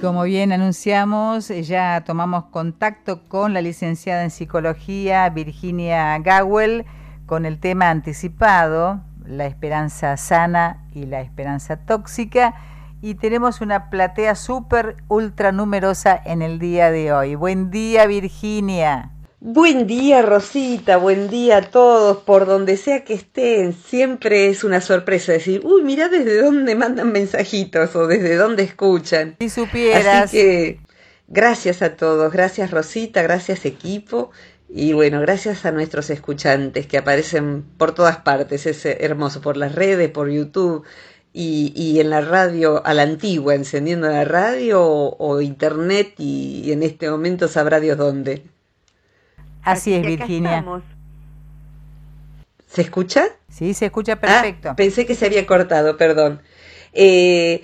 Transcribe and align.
Como 0.00 0.22
bien 0.22 0.50
anunciamos, 0.50 1.48
ya 1.48 2.02
tomamos 2.06 2.44
contacto 2.46 3.28
con 3.28 3.52
la 3.52 3.60
licenciada 3.60 4.24
en 4.24 4.30
psicología 4.30 5.28
Virginia 5.28 6.18
Gawel 6.20 6.86
con 7.26 7.44
el 7.44 7.60
tema 7.60 7.90
anticipado, 7.90 9.02
la 9.26 9.44
esperanza 9.44 10.16
sana 10.16 10.86
y 10.94 11.04
la 11.04 11.20
esperanza 11.20 11.84
tóxica. 11.84 12.54
Y 13.02 13.16
tenemos 13.16 13.60
una 13.60 13.90
platea 13.90 14.36
súper 14.36 14.96
ultra 15.08 15.52
numerosa 15.52 16.18
en 16.24 16.40
el 16.40 16.58
día 16.58 16.90
de 16.90 17.12
hoy. 17.12 17.34
Buen 17.34 17.70
día 17.70 18.06
Virginia. 18.06 19.10
Buen 19.42 19.86
día 19.86 20.20
Rosita, 20.20 20.98
buen 20.98 21.30
día 21.30 21.56
a 21.56 21.62
todos, 21.62 22.18
por 22.18 22.44
donde 22.44 22.76
sea 22.76 23.04
que 23.04 23.14
estén, 23.14 23.72
siempre 23.72 24.50
es 24.50 24.64
una 24.64 24.82
sorpresa 24.82 25.32
decir, 25.32 25.62
uy, 25.64 25.82
mira 25.82 26.10
desde 26.10 26.42
dónde 26.42 26.74
mandan 26.74 27.10
mensajitos 27.10 27.96
o 27.96 28.06
desde 28.06 28.36
dónde 28.36 28.64
escuchan. 28.64 29.36
Si 29.40 29.48
supieras. 29.48 30.24
Así 30.24 30.36
que 30.36 30.80
gracias 31.26 31.80
a 31.80 31.96
todos, 31.96 32.30
gracias 32.30 32.70
Rosita, 32.70 33.22
gracias 33.22 33.64
equipo 33.64 34.30
y 34.68 34.92
bueno, 34.92 35.22
gracias 35.22 35.64
a 35.64 35.70
nuestros 35.70 36.10
escuchantes 36.10 36.86
que 36.86 36.98
aparecen 36.98 37.62
por 37.78 37.92
todas 37.92 38.18
partes, 38.18 38.66
es 38.66 38.84
hermoso, 38.84 39.40
por 39.40 39.56
las 39.56 39.74
redes, 39.74 40.10
por 40.10 40.28
YouTube 40.28 40.84
y, 41.32 41.72
y 41.74 41.98
en 42.00 42.10
la 42.10 42.20
radio 42.20 42.84
a 42.84 42.92
la 42.92 43.04
antigua, 43.04 43.54
encendiendo 43.54 44.06
la 44.06 44.26
radio 44.26 44.82
o, 44.82 45.40
internet 45.40 46.12
y 46.18 46.70
en 46.72 46.82
este 46.82 47.10
momento 47.10 47.48
sabrá 47.48 47.80
Dios 47.80 47.96
dónde. 47.96 48.44
Así 49.62 49.94
es, 49.94 50.04
Virginia. 50.04 50.64
¿Se 52.66 52.82
escucha? 52.82 53.24
Sí, 53.48 53.74
se 53.74 53.86
escucha 53.86 54.16
perfecto. 54.16 54.70
Ah, 54.70 54.76
pensé 54.76 55.04
que 55.04 55.14
se 55.14 55.26
había 55.26 55.44
cortado, 55.46 55.96
perdón. 55.96 56.40
Eh, 56.92 57.62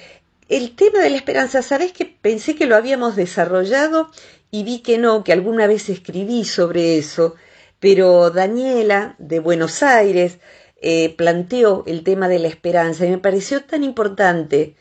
el 0.48 0.74
tema 0.74 1.00
de 1.00 1.10
la 1.10 1.16
esperanza, 1.16 1.62
¿sabes 1.62 1.92
que 1.92 2.04
pensé 2.04 2.54
que 2.54 2.66
lo 2.66 2.76
habíamos 2.76 3.16
desarrollado 3.16 4.10
y 4.50 4.64
vi 4.64 4.80
que 4.80 4.98
no, 4.98 5.24
que 5.24 5.32
alguna 5.32 5.66
vez 5.66 5.88
escribí 5.88 6.44
sobre 6.44 6.98
eso, 6.98 7.34
pero 7.78 8.30
Daniela 8.30 9.14
de 9.18 9.38
Buenos 9.40 9.82
Aires 9.82 10.38
eh, 10.80 11.14
planteó 11.16 11.84
el 11.86 12.02
tema 12.04 12.28
de 12.28 12.38
la 12.38 12.48
esperanza 12.48 13.06
y 13.06 13.10
me 13.10 13.18
pareció 13.18 13.64
tan 13.64 13.84
importante 13.84 14.76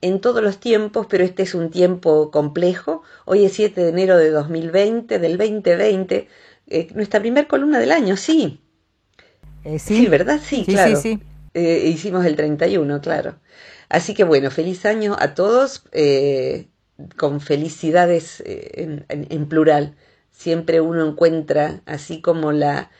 en 0.00 0.20
todos 0.20 0.42
los 0.42 0.58
tiempos, 0.58 1.06
pero 1.08 1.24
este 1.24 1.44
es 1.44 1.54
un 1.54 1.70
tiempo 1.70 2.30
complejo. 2.30 3.02
Hoy 3.24 3.44
es 3.44 3.54
7 3.54 3.80
de 3.80 3.88
enero 3.88 4.18
de 4.18 4.30
2020, 4.30 5.18
del 5.18 5.38
2020, 5.38 6.28
eh, 6.66 6.88
nuestra 6.94 7.20
primera 7.20 7.46
columna 7.46 7.78
del 7.78 7.92
año, 7.92 8.16
sí. 8.16 8.60
Eh, 9.64 9.78
sí. 9.78 10.06
¿verdad? 10.06 10.40
Sí, 10.42 10.64
claro. 10.64 10.96
Sí, 10.96 11.20
eh, 11.54 11.88
hicimos 11.88 12.24
el 12.24 12.36
31, 12.36 13.00
claro. 13.00 13.36
Así 13.88 14.14
que 14.14 14.24
bueno, 14.24 14.50
feliz 14.50 14.84
año 14.86 15.16
a 15.18 15.34
todos, 15.34 15.84
con 17.16 17.40
felicidades 17.40 18.42
en, 18.46 19.04
en, 19.08 19.46
plural. 19.46 19.94
Siempre 20.32 20.80
uno 20.80 21.06
encuentra, 21.06 21.82
así 21.86 22.20
como 22.20 22.50
la, 22.50 22.90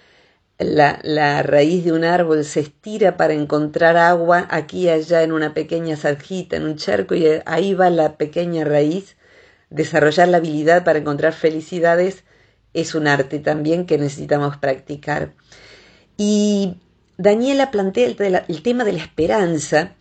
la, 0.59 1.01
la, 1.03 1.43
raíz 1.43 1.85
de 1.85 1.93
un 1.93 2.05
árbol 2.05 2.45
se 2.45 2.61
estira 2.61 3.17
para 3.17 3.33
encontrar 3.33 3.97
agua 3.97 4.47
aquí 4.51 4.83
y 4.83 4.89
allá 4.91 5.23
en 5.23 5.33
una 5.33 5.53
pequeña 5.53 5.97
zarjita, 5.97 6.57
en 6.57 6.65
un 6.65 6.77
charco, 6.77 7.15
y 7.15 7.27
ahí 7.47 7.75
va 7.75 7.91
la 7.91 8.17
pequeña 8.17 8.65
raíz, 8.65 9.17
desarrollar 9.71 10.29
la 10.29 10.37
habilidad 10.37 10.85
para 10.85 11.01
encontrar 11.01 11.33
felicidades 11.33 12.25
es 12.75 12.95
un 12.95 13.07
arte 13.07 13.39
también 13.39 13.87
que 13.87 13.97
necesitamos 13.97 14.57
practicar. 14.59 15.33
Y 16.17 16.75
Daniela 17.17 17.71
plantea 17.71 18.07
el, 18.07 18.63
tema 18.63 18.85
de 18.85 18.93
la 18.93 18.99
esperanza 18.99 19.95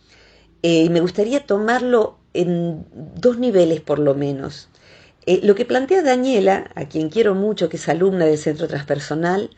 eh, 0.62 0.84
y 0.84 0.90
me 0.90 1.00
gustaría 1.00 1.46
tomarlo 1.46 2.18
en 2.34 2.84
dos 2.92 3.38
niveles 3.38 3.80
por 3.80 4.00
lo 4.00 4.14
menos. 4.14 4.68
Eh, 5.26 5.40
lo 5.42 5.54
que 5.54 5.64
plantea 5.64 6.02
Daniela, 6.02 6.70
a 6.74 6.86
quien 6.86 7.08
quiero 7.08 7.34
mucho, 7.34 7.68
que 7.68 7.76
es 7.76 7.88
alumna 7.88 8.26
del 8.26 8.38
Centro 8.38 8.68
Transpersonal, 8.68 9.50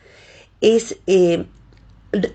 es 0.61 0.97
eh, 1.07 1.45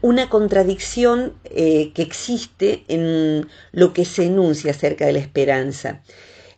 una 0.02 0.28
contradicción 0.28 1.32
que 1.44 1.92
existe 1.96 2.84
en 2.88 3.48
lo 3.72 3.92
que 3.92 4.04
se 4.04 4.26
enuncia 4.26 4.72
acerca 4.72 5.06
de 5.06 5.14
la 5.14 5.18
esperanza 5.18 6.02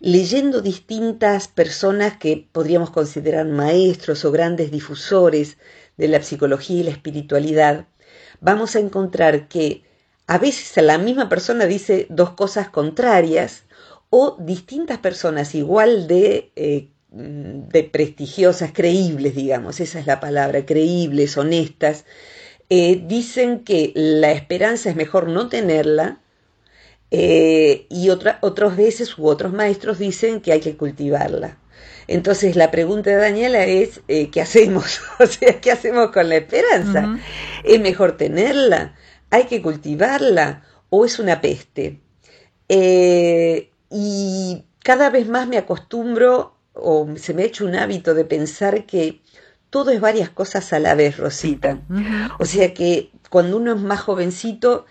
leyendo 0.01 0.61
distintas 0.61 1.49
personas 1.49 2.17
que 2.19 2.49
podríamos 2.51 2.91
considerar 2.91 3.47
maestros 3.47 4.25
o 4.25 4.33
grandes 4.33 4.71
difusores 4.71 5.57
de 5.97 6.09
la 6.09 6.23
psicología 6.23 6.81
y 6.81 6.83
la 6.85 6.91
espiritualidad, 6.91 7.87
vamos 8.41 8.77
a 8.77 8.81
encontrar 8.81 9.49
que 9.49 9.83
a 10.27 10.39
veces 10.39 10.83
la 10.83 10.99
misma 10.99 11.29
persona 11.29 11.67
dice 11.67 12.07
dos 12.09 12.31
cosas 12.31 12.69
contrarias 12.69 13.65
o 14.11 14.37
distintas 14.41 14.99
personas 14.99 15.55
igual 15.55 16.07
de, 16.07 16.51
eh, 16.57 16.89
de 17.11 17.85
prestigiosas, 17.85 18.73
creíbles, 18.73 19.35
digamos, 19.35 19.81
esa 19.81 19.99
es 19.99 20.07
la 20.07 20.21
palabra, 20.21 20.67
creíbles, 20.67 21.37
honestas, 21.37 22.05
eh, 22.71 23.03
dicen 23.07 23.65
que 23.65 23.93
la 23.95 24.33
esperanza 24.33 24.91
es 24.91 24.97
mejor 24.97 25.29
no 25.29 25.49
tenerla 25.49 26.21
eh, 27.17 27.87
y 27.91 28.11
otra, 28.11 28.39
otras 28.41 28.77
veces 28.77 29.17
u 29.17 29.29
otros 29.29 29.53
maestros 29.53 30.01
dicen 30.01 30.41
que 30.41 30.51
hay 30.51 30.59
que 30.59 30.77
cultivarla. 30.77 31.59
Entonces 32.09 32.57
la 32.57 32.73
pregunta 32.73 33.11
de 33.11 33.17
Daniela 33.17 33.65
es, 33.67 34.01
eh, 34.09 34.31
¿qué 34.31 34.41
hacemos? 34.41 35.01
o 35.21 35.27
sea, 35.27 35.61
¿qué 35.61 35.71
hacemos 35.71 36.11
con 36.11 36.29
la 36.29 36.39
esperanza? 36.39 37.17
¿Es 37.63 37.81
mejor 37.81 38.17
tenerla? 38.17 38.97
¿Hay 39.31 39.45
que 39.45 39.63
cultivarla? 39.63 40.65
¿O 40.91 41.05
es 41.05 41.21
una 41.21 41.41
peste? 41.41 42.01
Eh, 42.69 43.71
y 43.91 44.65
cada 44.83 45.09
vez 45.09 45.29
más 45.29 45.47
me 45.47 45.57
acostumbro 45.57 46.57
o 46.73 47.07
se 47.17 47.33
me 47.33 47.43
ha 47.43 47.47
hecho 47.47 47.65
un 47.65 47.77
hábito 47.77 48.15
de 48.15 48.25
pensar 48.25 48.87
que 48.87 49.21
todo 49.71 49.93
es 49.93 50.01
varias 50.01 50.31
cosas 50.31 50.73
a 50.73 50.81
la 50.81 50.97
vez, 50.97 51.17
Rosita. 51.17 51.79
O 52.41 52.45
sea 52.45 52.75
que 52.75 53.13
cuando 53.31 53.57
uno 53.57 53.75
es 53.75 53.81
más 53.81 54.01
jovencito, 54.01 54.87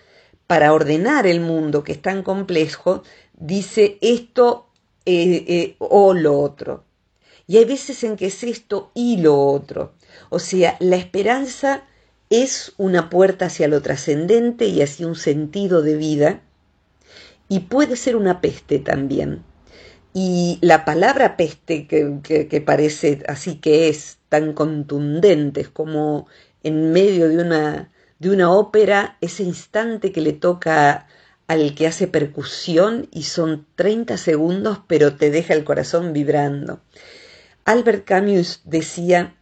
para 0.46 0.72
ordenar 0.72 1.26
el 1.26 1.40
mundo 1.40 1.84
que 1.84 1.92
es 1.92 2.02
tan 2.02 2.22
complejo, 2.22 3.02
dice 3.34 3.98
esto 4.00 4.68
eh, 5.06 5.44
eh, 5.48 5.76
o 5.78 6.14
lo 6.14 6.38
otro. 6.40 6.84
Y 7.46 7.58
hay 7.58 7.64
veces 7.64 8.02
en 8.04 8.16
que 8.16 8.26
es 8.26 8.42
esto 8.42 8.90
y 8.94 9.18
lo 9.18 9.38
otro. 9.38 9.92
O 10.30 10.38
sea, 10.38 10.76
la 10.80 10.96
esperanza 10.96 11.84
es 12.30 12.72
una 12.78 13.10
puerta 13.10 13.46
hacia 13.46 13.68
lo 13.68 13.82
trascendente 13.82 14.66
y 14.66 14.82
hacia 14.82 15.06
un 15.06 15.16
sentido 15.16 15.82
de 15.82 15.96
vida 15.96 16.40
y 17.48 17.60
puede 17.60 17.96
ser 17.96 18.16
una 18.16 18.40
peste 18.40 18.78
también. 18.78 19.42
Y 20.12 20.58
la 20.60 20.84
palabra 20.84 21.36
peste, 21.36 21.86
que, 21.86 22.20
que, 22.22 22.60
parece 22.60 23.22
así 23.28 23.56
que 23.56 23.88
es 23.88 24.18
tan 24.28 24.52
contundente, 24.52 25.60
es 25.60 25.68
como 25.68 26.28
en 26.62 26.92
medio 26.92 27.28
de 27.28 27.38
una 27.38 27.90
de 28.24 28.30
una 28.30 28.50
ópera 28.50 29.18
ese 29.20 29.42
instante 29.42 30.10
que 30.10 30.22
le 30.22 30.32
toca 30.32 31.06
al 31.46 31.74
que 31.74 31.86
hace 31.86 32.06
percusión 32.06 33.06
y 33.12 33.24
son 33.24 33.66
30 33.76 34.16
segundos 34.16 34.80
pero 34.86 35.16
te 35.16 35.30
deja 35.30 35.52
el 35.52 35.62
corazón 35.62 36.14
vibrando. 36.14 36.80
Albert 37.66 38.06
Camus 38.06 38.62
decía, 38.64 39.34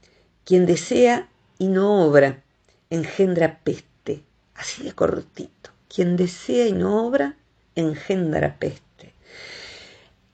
quien 0.45 0.67
desea 0.67 1.29
y 1.59 1.69
no 1.69 2.05
obra, 2.05 2.43
engendra 2.91 3.61
peste, 3.63 4.25
así 4.57 4.83
de 4.83 4.93
cortito. 4.93 5.71
Quien 5.89 6.17
desea 6.17 6.67
y 6.67 6.73
no 6.73 7.07
obra, 7.07 7.37
engendra 7.77 8.57
peste. 8.59 9.15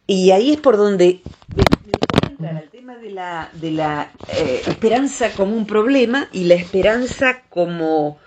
Y 0.06 0.30
ahí 0.30 0.52
es 0.52 0.60
por 0.60 0.78
donde 0.78 1.20
el 2.38 2.70
tema 2.70 2.96
de 2.96 3.10
la, 3.10 3.50
de 3.52 3.72
la 3.72 4.10
eh, 4.28 4.62
esperanza 4.66 5.32
como 5.32 5.54
un 5.54 5.66
problema 5.66 6.28
y 6.32 6.44
la 6.44 6.54
esperanza 6.54 7.42
como 7.50 8.18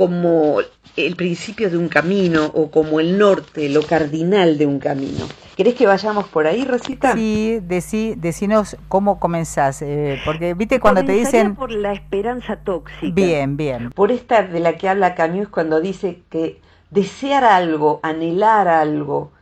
como 0.00 0.60
el 0.96 1.14
principio 1.14 1.68
de 1.68 1.76
un 1.76 1.90
camino 1.90 2.46
o 2.54 2.70
como 2.70 3.00
el 3.00 3.18
norte, 3.18 3.68
lo 3.68 3.82
cardinal 3.82 4.56
de 4.56 4.64
un 4.64 4.78
camino. 4.78 5.26
¿Querés 5.58 5.74
que 5.74 5.86
vayamos 5.86 6.26
por 6.26 6.46
ahí, 6.46 6.64
Rosita? 6.64 7.12
Sí, 7.12 7.58
decí, 7.60 8.14
decinos 8.16 8.78
cómo 8.88 9.20
comenzás, 9.20 9.82
eh, 9.82 10.18
porque 10.24 10.54
viste 10.54 10.80
cuando 10.80 11.04
te 11.04 11.12
dicen... 11.12 11.54
por 11.54 11.70
la 11.70 11.92
esperanza 11.92 12.56
tóxica. 12.56 13.12
Bien, 13.12 13.58
bien. 13.58 13.90
Por 13.90 14.10
esta 14.10 14.42
de 14.42 14.60
la 14.60 14.78
que 14.78 14.88
habla 14.88 15.14
Camus 15.14 15.48
cuando 15.48 15.82
dice 15.82 16.22
que 16.30 16.62
desear 16.90 17.44
algo, 17.44 18.00
anhelar 18.02 18.68
algo 18.68 19.32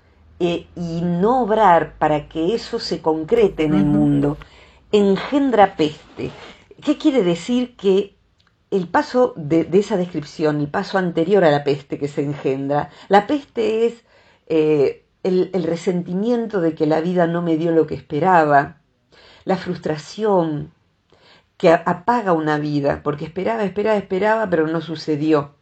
eh, 0.41 0.67
y 0.75 1.03
no 1.03 1.43
obrar 1.43 1.93
para 2.01 2.29
que 2.29 2.57
eso 2.57 2.81
se 2.81 3.01
concrete 3.01 3.63
en 3.63 3.75
el 3.75 3.85
mundo, 3.85 4.39
engendra 4.91 5.77
peste. 5.77 6.33
¿Qué 6.83 6.99
quiere 6.99 7.23
decir 7.23 7.77
que 7.77 8.18
el 8.71 8.89
paso 8.89 9.33
de, 9.37 9.69
esa 9.73 9.97
descripción, 9.97 10.61
el 10.61 10.69
paso 10.69 10.99
anterior 10.99 11.45
a 11.45 11.51
la 11.51 11.65
peste 11.65 11.99
que 11.99 12.09
se 12.09 12.23
engendra, 12.23 12.91
la 13.09 13.27
peste 13.27 13.87
es 13.87 14.05
eh, 14.47 15.05
el, 15.23 15.51
resentimiento 15.65 16.61
de 16.61 16.75
que 16.75 16.87
la 16.87 17.01
vida 17.01 17.27
no 17.27 17.43
me 17.43 17.57
dio 17.57 17.73
lo 17.73 17.87
que 17.87 17.95
esperaba, 17.95 18.81
la 19.45 19.57
frustración 19.57 20.73
que 21.57 21.71
apaga 21.73 22.33
una 22.33 22.59
vida, 22.59 23.03
porque 23.03 23.25
esperaba, 23.25 23.65
esperaba, 23.65 23.97
esperaba, 23.97 24.51
pero 24.51 24.67
no 24.67 24.81
sucedió. 24.81 25.55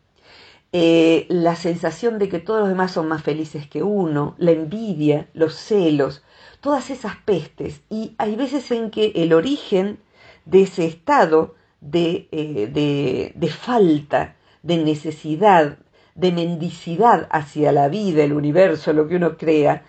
Eh, 0.72 1.26
la 1.30 1.56
sensación 1.56 2.18
de 2.18 2.28
que 2.28 2.40
todos 2.40 2.60
los 2.60 2.68
demás 2.68 2.92
son 2.92 3.08
más 3.08 3.22
felices 3.22 3.66
que 3.68 3.82
uno, 3.82 4.34
la 4.36 4.50
envidia, 4.50 5.28
los 5.32 5.54
celos, 5.54 6.22
todas 6.60 6.90
esas 6.90 7.16
pestes. 7.16 7.82
Y 7.88 8.14
hay 8.18 8.36
veces 8.36 8.70
en 8.72 8.90
que 8.90 9.12
el 9.14 9.32
origen 9.32 9.98
de 10.44 10.62
ese 10.62 10.84
estado 10.84 11.54
eh, 11.92 13.32
de, 13.34 13.48
falta, 13.48 14.36
de 14.62 14.78
necesidad, 14.78 15.78
de 16.14 16.32
mendicidad 16.32 17.28
hacia 17.30 17.72
la 17.72 17.88
vida, 17.88 18.24
el 18.24 18.32
universo, 18.32 18.92
lo 18.92 19.08
que 19.08 19.16
uno 19.16 19.36
crea, 19.36 19.84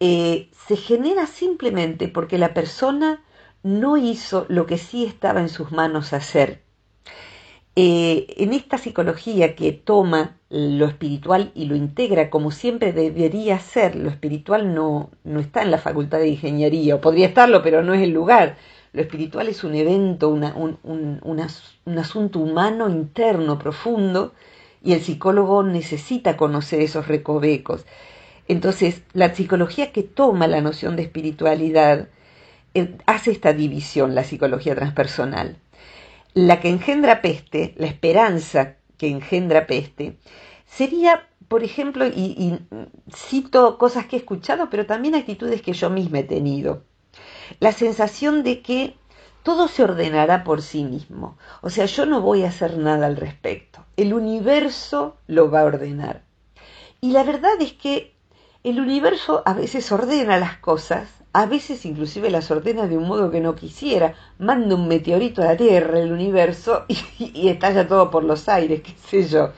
eh, 0.00 0.50
se 0.66 0.76
genera 0.76 1.26
simplemente 1.26 2.08
porque 2.08 2.38
la 2.38 2.54
persona 2.54 3.22
no 3.62 3.96
hizo 3.96 4.46
lo 4.48 4.66
que 4.66 4.78
sí 4.78 5.04
estaba 5.04 5.40
en 5.40 5.48
sus 5.48 5.72
manos 5.72 6.12
hacer. 6.12 6.62
Eh, 7.80 8.34
en 8.38 8.52
esta 8.54 8.76
psicología 8.76 9.54
que 9.54 9.70
toma 9.70 10.36
lo 10.50 10.86
espiritual 10.86 11.52
y 11.54 11.66
lo 11.66 11.76
integra 11.76 12.28
como 12.28 12.50
siempre 12.50 12.92
debería 12.92 13.58
ser, 13.60 13.94
lo 13.94 14.10
espiritual 14.10 14.74
no, 14.74 15.10
no 15.22 15.38
está 15.38 15.62
en 15.62 15.70
la 15.70 15.78
facultad 15.78 16.18
de 16.18 16.28
ingeniería, 16.28 16.96
o 16.96 17.00
podría 17.00 17.28
estarlo, 17.28 17.62
pero 17.62 17.84
no 17.84 17.94
es 17.94 18.02
el 18.02 18.10
lugar. 18.10 18.56
Lo 18.92 19.02
espiritual 19.02 19.48
es 19.48 19.64
un 19.64 19.74
evento, 19.74 20.28
un, 20.30 20.78
un 20.82 21.98
asunto 21.98 22.38
humano 22.38 22.88
interno, 22.88 23.58
profundo, 23.58 24.32
y 24.82 24.92
el 24.92 25.02
psicólogo 25.02 25.62
necesita 25.62 26.36
conocer 26.36 26.80
esos 26.80 27.08
recovecos. 27.08 27.84
Entonces, 28.48 29.02
la 29.12 29.34
psicología 29.34 29.92
que 29.92 30.02
toma 30.02 30.46
la 30.46 30.62
noción 30.62 30.96
de 30.96 31.02
espiritualidad 31.02 32.08
eh, 32.74 32.96
hace 33.06 33.30
esta 33.30 33.52
división, 33.52 34.14
la 34.14 34.24
psicología 34.24 34.74
transpersonal. 34.74 35.56
La 36.34 36.60
que 36.60 36.70
engendra 36.70 37.20
peste, 37.20 37.74
la 37.76 37.86
esperanza 37.86 38.76
que 38.96 39.08
engendra 39.08 39.66
peste, 39.66 40.16
sería, 40.66 41.28
por 41.48 41.62
ejemplo, 41.62 42.06
y 42.06 42.58
cito 43.14 43.78
cosas 43.78 44.06
que 44.06 44.16
he 44.16 44.18
escuchado, 44.18 44.70
pero 44.70 44.86
también 44.86 45.14
actitudes 45.14 45.62
que 45.62 45.72
yo 45.72 45.90
misma 45.90 46.20
he 46.20 46.24
tenido 46.24 46.84
la 47.60 47.72
sensación 47.72 48.42
de 48.42 48.62
que 48.62 48.96
todo 49.42 49.68
se 49.68 49.82
ordenará 49.82 50.44
por 50.44 50.62
sí 50.62 50.84
mismo. 50.84 51.38
O 51.62 51.70
sea, 51.70 51.86
yo 51.86 52.06
no 52.06 52.20
voy 52.20 52.44
a 52.44 52.48
hacer 52.48 52.76
nada 52.76 53.06
al 53.06 53.16
respecto. 53.16 53.84
El 53.96 54.12
universo 54.12 55.16
lo 55.26 55.50
va 55.50 55.60
a 55.60 55.64
ordenar. 55.64 56.22
Y 57.00 57.12
la 57.12 57.22
verdad 57.22 57.60
es 57.60 57.72
que 57.72 58.14
el 58.64 58.80
universo 58.80 59.42
a 59.46 59.54
veces 59.54 59.90
ordena 59.92 60.36
las 60.38 60.58
cosas, 60.58 61.08
a 61.32 61.46
veces 61.46 61.86
inclusive 61.86 62.30
las 62.30 62.50
ordena 62.50 62.88
de 62.88 62.98
un 62.98 63.06
modo 63.06 63.30
que 63.30 63.40
no 63.40 63.54
quisiera. 63.54 64.14
Manda 64.38 64.74
un 64.74 64.88
meteorito 64.88 65.42
a 65.42 65.46
la 65.46 65.56
Tierra, 65.56 66.00
el 66.00 66.12
universo, 66.12 66.84
y, 67.18 67.48
estalla 67.48 67.86
todo 67.86 68.10
por 68.10 68.24
los 68.24 68.48
aires, 68.48 68.82
qué 68.82 68.94
sé 69.08 69.28
yo. 69.28 69.52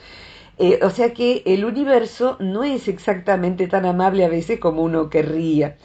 Eh, 0.59 0.81
o 0.83 0.91
sea 0.91 1.15
que 1.15 1.43
el 1.47 1.65
universo 1.65 2.37
no 2.39 2.63
es 2.63 2.87
exactamente 2.87 3.67
tan 3.67 3.87
amable 3.87 4.25
a 4.25 4.29
veces 4.29 4.61
como 4.61 4.83
uno 4.83 5.09
querría. 5.09 5.79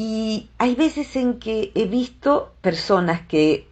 Y 0.00 0.48
hay 0.58 0.76
veces 0.76 1.16
en 1.16 1.40
que 1.40 1.72
he 1.74 1.86
visto 1.86 2.52
personas 2.60 3.22
que 3.22 3.66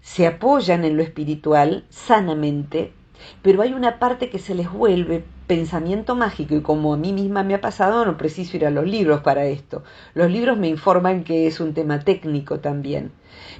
se 0.00 0.26
apoyan 0.26 0.84
en 0.84 0.96
lo 0.96 1.04
espiritual 1.04 1.84
sanamente, 1.88 2.92
pero 3.42 3.62
hay 3.62 3.74
una 3.74 4.00
parte 4.00 4.28
que 4.28 4.40
se 4.40 4.56
les 4.56 4.68
vuelve 4.72 5.22
pensamiento 5.46 6.16
mágico 6.16 6.56
y 6.56 6.62
como 6.62 6.94
a 6.94 6.96
mí 6.96 7.12
misma 7.12 7.44
me 7.44 7.54
ha 7.54 7.60
pasado, 7.60 8.04
no 8.04 8.16
preciso 8.16 8.56
ir 8.56 8.66
a 8.66 8.70
los 8.70 8.88
libros 8.88 9.20
para 9.20 9.44
esto. 9.44 9.84
Los 10.14 10.32
libros 10.32 10.58
me 10.58 10.66
informan 10.66 11.22
que 11.22 11.46
es 11.46 11.60
un 11.60 11.74
tema 11.74 12.00
técnico 12.00 12.58
también, 12.58 13.12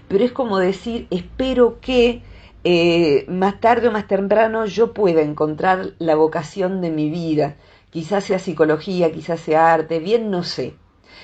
pero 0.09 0.25
es 0.25 0.33
como 0.33 0.59
decir, 0.59 1.07
espero 1.11 1.79
que 1.81 2.23
eh, 2.65 3.27
más 3.29 3.61
tarde 3.61 3.87
o 3.87 3.93
más 3.93 4.09
temprano 4.09 4.67
yo 4.67 4.93
pueda 4.93 5.23
encontrar 5.23 5.93
la 6.01 6.17
vocación 6.17 6.81
de 6.81 6.91
mi 6.91 7.11
vida, 7.11 7.55
quizás 7.91 8.25
sea 8.25 8.41
psicología, 8.41 9.13
quizás 9.13 9.39
sea 9.39 9.73
arte, 9.73 10.01
bien 10.01 10.33
no 10.33 10.43
sé 10.43 10.75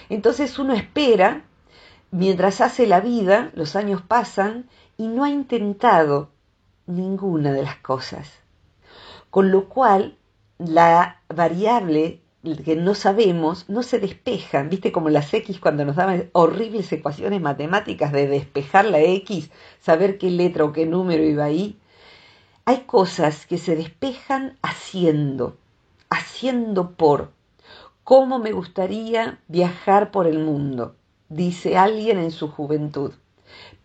entonces 0.08 0.58
uno 0.58 0.74
espera, 0.74 1.44
mientras 2.10 2.60
hace 2.60 2.86
la 2.86 3.00
vida, 3.00 3.50
los 3.54 3.76
años 3.76 4.02
pasan 4.02 4.68
y 4.96 5.08
no 5.08 5.24
ha 5.24 5.30
intentado 5.30 6.30
ninguna 6.86 7.52
de 7.52 7.62
las 7.62 7.76
cosas. 7.76 8.30
Con 9.30 9.50
lo 9.50 9.68
cual, 9.68 10.16
la 10.58 11.20
variable 11.28 12.20
que 12.64 12.76
no 12.76 12.94
sabemos 12.94 13.68
no 13.68 13.82
se 13.82 13.98
despeja, 13.98 14.62
viste 14.64 14.92
como 14.92 15.08
las 15.08 15.32
X 15.32 15.58
cuando 15.58 15.84
nos 15.84 15.96
daban 15.96 16.28
horribles 16.32 16.92
ecuaciones 16.92 17.40
matemáticas 17.40 18.12
de 18.12 18.26
despejar 18.26 18.84
la 18.84 19.00
X, 19.00 19.50
saber 19.80 20.18
qué 20.18 20.30
letra 20.30 20.64
o 20.64 20.72
qué 20.72 20.84
número 20.84 21.24
iba 21.24 21.44
ahí. 21.44 21.78
Hay 22.66 22.80
cosas 22.80 23.46
que 23.46 23.58
se 23.58 23.76
despejan 23.76 24.58
haciendo, 24.62 25.56
haciendo 26.10 26.92
por. 26.92 27.32
¿Cómo 28.04 28.38
me 28.38 28.52
gustaría 28.52 29.40
viajar 29.48 30.10
por 30.10 30.26
el 30.26 30.38
mundo? 30.38 30.96
dice 31.30 31.76
alguien 31.76 32.18
en 32.18 32.30
su 32.30 32.48
juventud. 32.48 33.12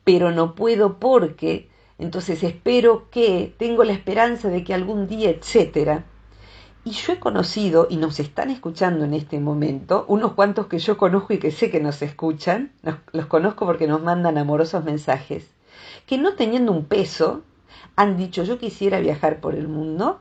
Pero 0.03 0.31
no 0.31 0.55
puedo 0.55 0.99
porque, 0.99 1.69
entonces 1.97 2.43
espero 2.43 3.09
que, 3.11 3.55
tengo 3.57 3.83
la 3.83 3.93
esperanza 3.93 4.49
de 4.49 4.63
que 4.63 4.73
algún 4.73 5.07
día, 5.07 5.29
etcétera. 5.29 6.05
Y 6.83 6.91
yo 6.91 7.13
he 7.13 7.19
conocido, 7.19 7.87
y 7.89 7.97
nos 7.97 8.19
están 8.19 8.49
escuchando 8.49 9.05
en 9.05 9.13
este 9.13 9.39
momento, 9.39 10.05
unos 10.07 10.33
cuantos 10.33 10.67
que 10.67 10.79
yo 10.79 10.97
conozco 10.97 11.33
y 11.33 11.39
que 11.39 11.51
sé 11.51 11.69
que 11.69 11.79
nos 11.79 12.01
escuchan, 12.01 12.71
los 13.11 13.25
conozco 13.27 13.65
porque 13.65 13.87
nos 13.87 14.01
mandan 14.01 14.37
amorosos 14.37 14.83
mensajes, 14.83 15.47
que 16.05 16.17
no 16.17 16.33
teniendo 16.33 16.71
un 16.71 16.85
peso, 16.85 17.43
han 17.95 18.17
dicho 18.17 18.43
yo 18.43 18.57
quisiera 18.57 18.99
viajar 18.99 19.39
por 19.41 19.55
el 19.55 19.67
mundo, 19.67 20.19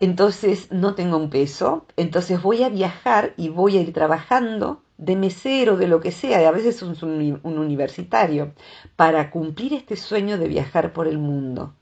entonces 0.00 0.70
no 0.70 0.94
tengo 0.94 1.16
un 1.16 1.30
peso, 1.30 1.86
entonces 1.96 2.42
voy 2.42 2.62
a 2.62 2.68
viajar 2.68 3.32
y 3.36 3.48
voy 3.48 3.78
a 3.78 3.80
ir 3.80 3.92
trabajando 3.92 4.82
de 4.98 5.16
mesero, 5.16 5.76
de 5.76 5.88
lo 5.88 6.00
que 6.00 6.12
sea, 6.12 6.46
a 6.48 6.52
veces 6.52 6.82
un, 6.82 7.40
un 7.42 7.58
universitario, 7.58 8.52
para 8.96 9.30
cumplir 9.30 9.74
este 9.74 9.96
sueño 9.96 10.38
de 10.38 10.48
viajar 10.48 10.92
por 10.92 11.06
el 11.06 11.18
mundo. 11.18 11.74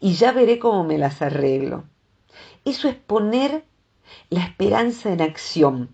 Y 0.00 0.14
ya 0.14 0.32
veré 0.32 0.58
cómo 0.58 0.84
me 0.84 0.98
las 0.98 1.22
arreglo. 1.22 1.84
Eso 2.64 2.88
es 2.88 2.94
poner 2.94 3.64
la 4.30 4.44
esperanza 4.44 5.12
en 5.12 5.22
acción. 5.22 5.90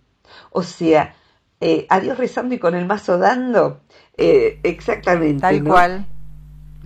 O 0.50 0.62
sea, 0.62 1.14
eh, 1.60 1.87
a 1.88 2.00
Dios 2.00 2.18
rezando 2.18 2.54
y 2.54 2.58
con 2.58 2.75
el 2.75 2.87
mazo 2.87 3.18
dando. 3.18 3.80
Eh, 4.16 4.60
exactamente. 4.62 5.40
Tal 5.40 5.62
cual. 5.62 6.06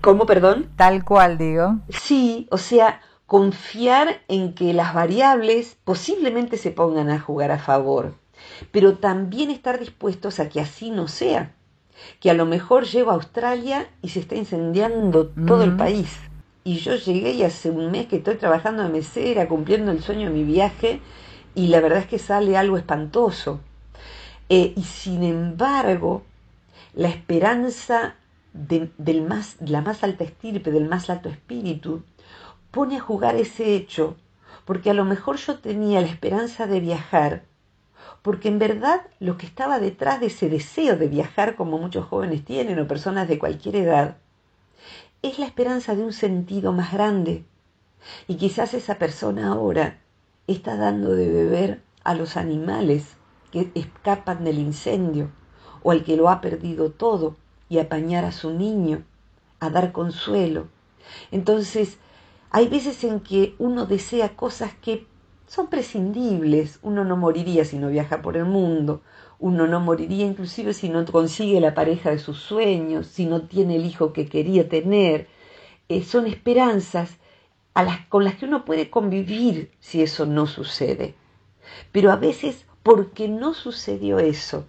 ¿Cómo, 0.01 0.27
perdón? 0.27 0.71
Tal 0.77 1.05
cual, 1.05 1.39
digo. 1.39 1.79
Sí, 1.89 2.47
o 2.51 2.59
sea, 2.59 3.01
confiar 3.29 4.23
en 4.29 4.55
que 4.55 4.73
las 4.73 4.95
variables 4.95 5.77
posiblemente 5.85 6.57
se 6.57 6.71
pongan 6.71 7.11
a 7.11 7.21
jugar 7.21 7.51
a 7.51 7.59
favor, 7.59 8.15
pero 8.73 8.97
también 8.97 9.51
estar 9.51 9.79
dispuestos 9.79 10.41
a 10.41 10.49
que 10.49 10.63
así 10.63 10.91
no 10.91 11.09
sea, 11.09 11.55
que 12.21 12.31
a 12.31 12.35
lo 12.35 12.47
mejor 12.47 12.87
llego 12.87 13.11
a 13.11 13.15
Australia 13.15 13.87
y 14.01 14.09
se 14.09 14.21
está 14.21 14.35
incendiando 14.35 15.27
todo 15.27 15.63
el 15.63 15.77
país. 15.77 16.17
Y 16.65 16.79
yo 16.79 16.95
llegué 16.95 17.33
y 17.33 17.43
hace 17.43 17.69
un 17.69 17.91
mes 17.91 18.07
que 18.07 18.17
estoy 18.17 18.37
trabajando 18.37 18.83
de 18.83 18.89
mesera, 18.89 19.47
cumpliendo 19.47 19.93
el 19.93 20.03
sueño 20.03 20.29
de 20.29 20.35
mi 20.35 20.45
viaje, 20.45 21.03
y 21.55 21.67
la 21.67 21.81
verdad 21.81 21.99
es 21.99 22.07
que 22.07 22.19
sale 22.19 22.57
algo 22.57 22.79
espantoso. 22.79 23.61
Eh, 24.49 24.73
y 24.75 24.85
sin 24.85 25.23
embargo, 25.23 26.23
la 26.95 27.09
esperanza 27.09 28.15
de, 28.55 28.91
del 28.97 29.21
más, 29.21 29.57
la 29.61 29.83
más 29.83 30.03
alta 30.03 30.25
estirpe, 30.25 30.71
del 30.71 30.89
más 30.89 31.11
alto 31.11 31.29
espíritu, 31.29 32.05
pone 32.79 32.99
a 32.99 33.01
jugar 33.01 33.35
ese 33.35 33.75
hecho, 33.75 34.15
porque 34.65 34.91
a 34.91 34.95
lo 34.95 35.05
mejor 35.05 35.35
yo 35.35 35.59
tenía 35.59 36.01
la 36.01 36.07
esperanza 36.07 36.69
de 36.69 36.79
viajar, 36.79 37.43
porque 38.23 38.47
en 38.47 38.61
verdad 38.61 39.01
lo 39.19 39.37
que 39.37 39.47
estaba 39.47 39.81
detrás 39.81 40.21
de 40.21 40.27
ese 40.27 40.49
deseo 40.49 40.97
de 40.97 41.09
viajar, 41.09 41.57
como 41.57 41.79
muchos 41.79 42.07
jóvenes 42.07 42.45
tienen 42.45 42.79
o 42.79 42.87
personas 42.87 43.27
de 43.27 43.37
cualquier 43.41 43.75
edad, 43.75 44.19
es 45.23 45.41
la 45.41 45.47
esperanza 45.47 45.97
de 45.97 46.05
un 46.05 46.13
sentido 46.13 46.71
más 46.71 46.93
grande. 46.93 47.45
Y 48.29 48.37
quizás 48.37 48.75
esa 48.75 48.95
persona 48.95 49.49
ahora 49.49 49.99
está 50.47 50.77
dando 50.77 51.17
de 51.17 51.29
beber 51.29 51.83
a 52.05 52.15
los 52.15 52.37
animales 52.37 53.17
que 53.51 53.73
escapan 53.75 54.45
del 54.45 54.61
incendio, 54.61 55.33
o 55.83 55.91
al 55.91 56.05
que 56.05 56.17
lo 56.17 56.29
ha 56.31 56.41
perdido 56.41 56.93
todo, 56.93 57.35
y 57.69 57.81
apañar 57.81 58.25
a 58.25 58.31
su 58.31 58.53
niño, 58.53 59.03
a 59.59 59.69
dar 59.69 59.91
consuelo. 59.91 60.69
Entonces, 61.33 61.99
hay 62.50 62.69
veces 62.69 63.05
en 63.05 63.21
que 63.21 63.55
uno 63.59 63.87
desea 63.87 64.37
cosas 64.37 64.73
que 64.75 65.07
son 65.47 65.69
prescindibles. 65.69 66.78
Uno 66.83 67.05
no 67.05 67.17
moriría 67.17 67.64
si 67.64 67.78
no 67.78 67.88
viaja 67.88 68.23
por 68.23 68.37
el 68.37 68.45
mundo. 68.45 69.02
Uno 69.38 69.67
no 69.67 69.81
moriría 69.81 70.26
inclusive 70.26 70.75
si 70.75 70.88
no 70.88 71.05
consigue 71.07 71.61
la 71.61 71.75
pareja 71.75 72.11
de 72.11 72.19
sus 72.19 72.38
sueños, 72.38 73.07
si 73.07 73.26
no 73.26 73.43
tiene 73.43 73.76
el 73.76 73.87
hijo 73.87 74.12
que 74.12 74.26
quería 74.28 74.69
tener. 74.69 75.28
eh, 75.88 76.02
son 76.05 76.26
esperanzas 76.26 77.17
a 77.75 78.09
con 78.09 78.25
las 78.25 78.35
que 78.37 78.47
uno 78.47 78.64
puede 78.64 78.90
convivir 78.90 79.71
si 79.81 80.02
eso 80.02 80.26
no 80.26 80.47
sucede. 80.47 81.14
Pero 81.93 82.11
a 82.12 82.17
veces, 82.17 82.67
porque 82.83 83.28
no 83.28 83.55
sucedió 83.55 84.19
eso, 84.19 84.67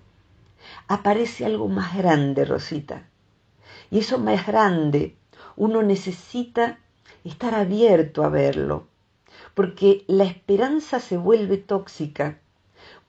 aparece 0.88 1.45
algo 1.45 1.67
más 1.67 1.98
grande, 1.98 2.45
Rosita. 2.45 3.07
Y 3.91 4.00
eso 4.00 4.19
más 4.19 4.45
grande, 4.45 5.15
uno 5.55 5.81
necesita 5.83 6.79
estar 7.29 7.55
abierto 7.55 8.24
a 8.24 8.29
verlo, 8.29 8.88
porque 9.53 10.03
la 10.07 10.25
esperanza 10.25 11.00
se 11.00 11.17
vuelve 11.17 11.57
tóxica 11.57 12.39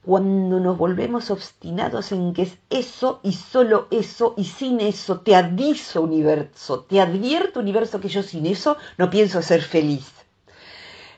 cuando 0.02 0.60
nos 0.60 0.78
volvemos 0.78 1.30
obstinados 1.30 2.12
en 2.12 2.32
que 2.32 2.42
es 2.42 2.58
eso 2.70 3.20
y 3.22 3.32
solo 3.32 3.86
eso 3.90 4.34
y 4.36 4.44
sin 4.44 4.80
eso, 4.80 5.20
te 5.20 5.36
aviso 5.36 6.02
universo, 6.02 6.86
te 6.88 7.00
advierto 7.00 7.60
universo 7.60 8.00
que 8.00 8.08
yo 8.08 8.22
sin 8.22 8.46
eso 8.46 8.76
no 8.96 9.10
pienso 9.10 9.42
ser 9.42 9.62
feliz. 9.62 10.10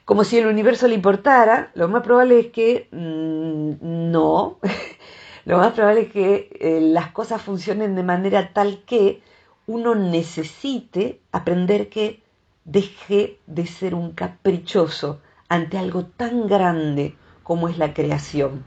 Como 0.04 0.24
si 0.24 0.38
el 0.38 0.46
universo 0.46 0.88
le 0.88 0.96
importara, 0.96 1.70
lo 1.74 1.88
más 1.88 2.02
probable 2.02 2.40
es 2.40 2.46
que 2.48 2.88
mm, 2.90 4.10
no, 4.10 4.58
lo 5.44 5.58
más 5.58 5.72
probable 5.72 6.02
es 6.02 6.12
que 6.12 6.50
eh, 6.60 6.80
las 6.80 7.12
cosas 7.12 7.40
funcionen 7.40 7.94
de 7.94 8.02
manera 8.02 8.52
tal 8.52 8.82
que 8.84 9.22
uno 9.66 9.94
necesite 9.94 11.20
aprender 11.30 11.88
que 11.88 12.21
deje 12.64 13.38
de 13.46 13.66
ser 13.66 13.94
un 13.94 14.12
caprichoso 14.12 15.20
ante 15.48 15.78
algo 15.78 16.04
tan 16.04 16.46
grande 16.46 17.16
como 17.42 17.68
es 17.68 17.78
la 17.78 17.92
creación. 17.92 18.64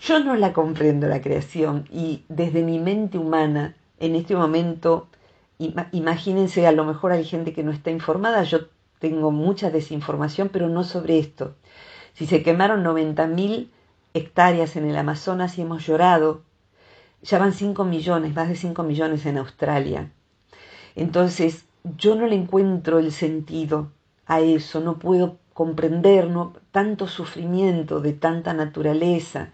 Yo 0.00 0.22
no 0.22 0.36
la 0.36 0.52
comprendo 0.52 1.08
la 1.08 1.20
creación 1.20 1.88
y 1.90 2.24
desde 2.28 2.62
mi 2.62 2.78
mente 2.78 3.18
humana, 3.18 3.76
en 3.98 4.16
este 4.16 4.34
momento, 4.36 5.08
imagínense, 5.58 6.66
a 6.66 6.72
lo 6.72 6.84
mejor 6.84 7.12
hay 7.12 7.24
gente 7.24 7.52
que 7.52 7.62
no 7.62 7.70
está 7.70 7.90
informada, 7.90 8.42
yo 8.42 8.68
tengo 8.98 9.30
mucha 9.30 9.70
desinformación, 9.70 10.48
pero 10.48 10.68
no 10.68 10.84
sobre 10.84 11.18
esto. 11.18 11.56
Si 12.14 12.26
se 12.26 12.42
quemaron 12.42 12.84
90.000 12.84 13.68
hectáreas 14.14 14.76
en 14.76 14.88
el 14.88 14.96
Amazonas 14.96 15.56
y 15.58 15.62
hemos 15.62 15.86
llorado, 15.86 16.42
ya 17.22 17.38
van 17.38 17.52
5 17.52 17.84
millones, 17.84 18.34
más 18.34 18.48
de 18.48 18.56
5 18.56 18.82
millones 18.82 19.24
en 19.26 19.38
Australia. 19.38 20.12
Entonces, 20.94 21.64
yo 21.98 22.14
no 22.14 22.26
le 22.26 22.36
encuentro 22.36 22.98
el 22.98 23.12
sentido 23.12 23.90
a 24.26 24.40
eso, 24.40 24.80
no 24.80 24.98
puedo 24.98 25.38
comprender 25.52 26.28
tanto 26.70 27.06
sufrimiento 27.06 28.00
de 28.00 28.12
tanta 28.12 28.54
naturaleza, 28.54 29.50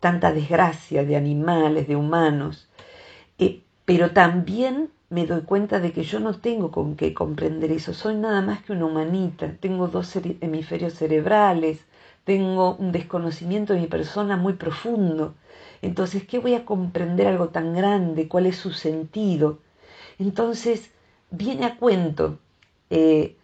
tanta 0.00 0.32
desgracia 0.32 1.04
de 1.04 1.16
animales, 1.16 1.86
de 1.88 1.96
humanos, 1.96 2.68
eh, 3.38 3.62
pero 3.84 4.12
también 4.12 4.90
me 5.10 5.26
doy 5.26 5.42
cuenta 5.42 5.80
de 5.80 5.92
que 5.92 6.04
yo 6.04 6.20
no 6.20 6.38
tengo 6.38 6.70
con 6.70 6.96
qué 6.96 7.12
comprender 7.12 7.70
eso, 7.72 7.92
soy 7.92 8.14
nada 8.14 8.40
más 8.40 8.62
que 8.62 8.72
una 8.72 8.86
humanita, 8.86 9.54
tengo 9.60 9.88
dos 9.88 10.16
hemisferios 10.40 10.94
cerebrales, 10.94 11.80
tengo 12.24 12.76
un 12.76 12.92
desconocimiento 12.92 13.74
de 13.74 13.80
mi 13.80 13.86
persona 13.88 14.36
muy 14.36 14.54
profundo, 14.54 15.34
entonces, 15.82 16.24
¿qué 16.24 16.38
voy 16.38 16.54
a 16.54 16.64
comprender 16.64 17.26
algo 17.26 17.48
tan 17.48 17.74
grande? 17.74 18.28
¿Cuál 18.28 18.46
es 18.46 18.56
su 18.56 18.70
sentido? 18.72 19.58
Entonces, 20.18 20.92
viene 21.32 21.66
a 21.66 21.76
cuento 21.76 22.38
eh, 22.90 23.36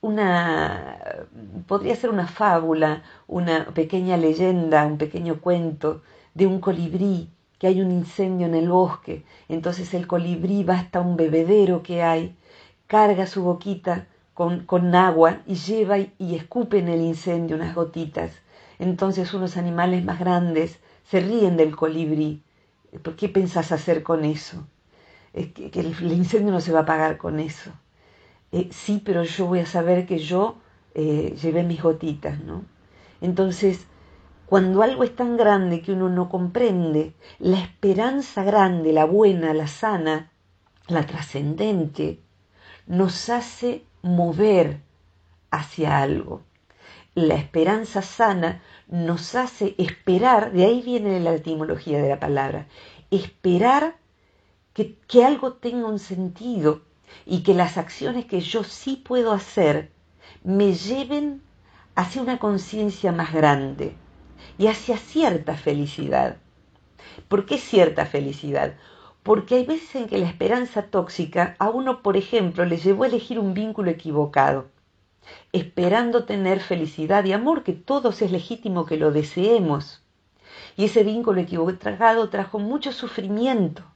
una, 0.00 0.98
podría 1.66 1.94
ser 1.96 2.08
una 2.10 2.26
fábula, 2.26 3.02
una 3.26 3.66
pequeña 3.66 4.16
leyenda, 4.16 4.86
un 4.86 4.96
pequeño 4.96 5.40
cuento 5.40 6.02
de 6.32 6.46
un 6.46 6.60
colibrí, 6.60 7.28
que 7.58 7.66
hay 7.66 7.82
un 7.82 7.90
incendio 7.90 8.46
en 8.46 8.54
el 8.54 8.70
bosque, 8.70 9.24
entonces 9.48 9.92
el 9.92 10.06
colibrí 10.06 10.64
va 10.64 10.76
hasta 10.76 11.00
un 11.00 11.16
bebedero 11.16 11.82
que 11.82 12.02
hay, 12.02 12.34
carga 12.86 13.26
su 13.26 13.42
boquita 13.42 14.06
con, 14.32 14.64
con 14.64 14.94
agua 14.94 15.42
y 15.46 15.56
lleva 15.56 15.98
y, 15.98 16.34
escupe 16.34 16.78
en 16.78 16.88
el 16.88 17.02
incendio 17.02 17.56
unas 17.56 17.74
gotitas. 17.74 18.32
Entonces 18.78 19.34
unos 19.34 19.58
animales 19.58 20.02
más 20.04 20.18
grandes 20.18 20.78
se 21.04 21.20
ríen 21.20 21.58
del 21.58 21.76
colibrí. 21.76 22.42
¿Por 23.02 23.16
qué 23.16 23.28
pensás 23.28 23.72
hacer 23.72 24.02
con 24.02 24.24
eso? 24.24 24.66
Que, 25.32 25.70
el, 25.74 26.12
incendio 26.12 26.52
no 26.52 26.60
se 26.60 26.72
va 26.72 26.80
a 26.80 26.82
apagar 26.82 27.16
con 27.18 27.40
eso. 27.40 27.72
Eh, 28.52 28.68
sí, 28.72 29.00
pero 29.04 29.22
yo 29.22 29.46
voy 29.46 29.60
a 29.60 29.66
saber 29.66 30.06
que 30.06 30.18
yo 30.18 30.58
eh, 30.94 31.36
llevé 31.40 31.62
mis 31.62 31.82
gotitas, 31.82 32.40
¿no? 32.40 32.64
Entonces, 33.20 33.86
cuando 34.46 34.82
algo 34.82 35.04
es 35.04 35.14
tan 35.14 35.36
grande 35.36 35.82
que 35.82 35.92
uno 35.92 36.08
no 36.08 36.28
comprende, 36.28 37.14
la 37.38 37.60
esperanza 37.60 38.42
grande, 38.42 38.92
la 38.92 39.04
buena, 39.04 39.54
la 39.54 39.68
sana, 39.68 40.32
la 40.88 41.06
trascendente, 41.06 42.18
nos 42.88 43.28
hace 43.28 43.84
mover 44.02 44.80
hacia 45.52 45.98
algo. 45.98 46.42
La 47.14 47.36
esperanza 47.36 48.02
sana 48.02 48.62
nos 48.88 49.36
hace 49.36 49.76
esperar, 49.78 50.52
de 50.52 50.64
ahí 50.64 50.82
viene 50.82 51.20
la 51.20 51.34
etimología 51.34 52.02
de 52.02 52.08
la 52.08 52.18
palabra, 52.18 52.66
esperar 53.12 53.94
que, 54.72 55.24
algo 55.24 55.54
tenga 55.54 55.88
un 55.88 55.98
sentido 55.98 56.82
y 57.26 57.42
que 57.42 57.54
las 57.54 57.76
acciones 57.76 58.26
que 58.26 58.40
yo 58.40 58.62
sí 58.64 58.96
puedo 58.96 59.32
hacer 59.32 59.90
me 60.44 60.74
lleven 60.74 61.42
hacia 61.96 62.22
una 62.22 62.38
conciencia 62.38 63.12
más 63.12 63.32
grande 63.32 63.96
y 64.58 64.68
hacia 64.68 64.96
cierta 64.96 65.56
felicidad. 65.56 66.36
¿Por 67.28 67.46
qué 67.46 67.58
cierta 67.58 68.06
felicidad? 68.06 68.74
Porque 69.22 69.56
hay 69.56 69.66
veces 69.66 69.94
en 69.96 70.06
que 70.06 70.18
la 70.18 70.28
esperanza 70.28 70.82
tóxica 70.82 71.56
a 71.58 71.68
uno, 71.68 72.02
por 72.02 72.16
ejemplo, 72.16 72.64
le 72.64 72.78
llevó 72.78 73.04
a 73.04 73.08
elegir 73.08 73.38
un 73.38 73.52
vínculo 73.54 73.90
equivocado, 73.90 74.68
esperando 75.52 76.24
tener 76.24 76.60
felicidad 76.60 77.24
y 77.24 77.32
amor, 77.32 77.64
que 77.64 77.72
todos 77.72 78.22
es 78.22 78.30
legítimo 78.30 78.86
que 78.86 78.96
lo 78.96 79.10
deseemos. 79.10 80.02
Y 80.76 80.84
ese 80.84 81.02
vínculo 81.02 81.40
equivocado 81.40 82.30
trajo 82.30 82.58
mucho 82.58 82.92
sufrimiento. 82.92 83.89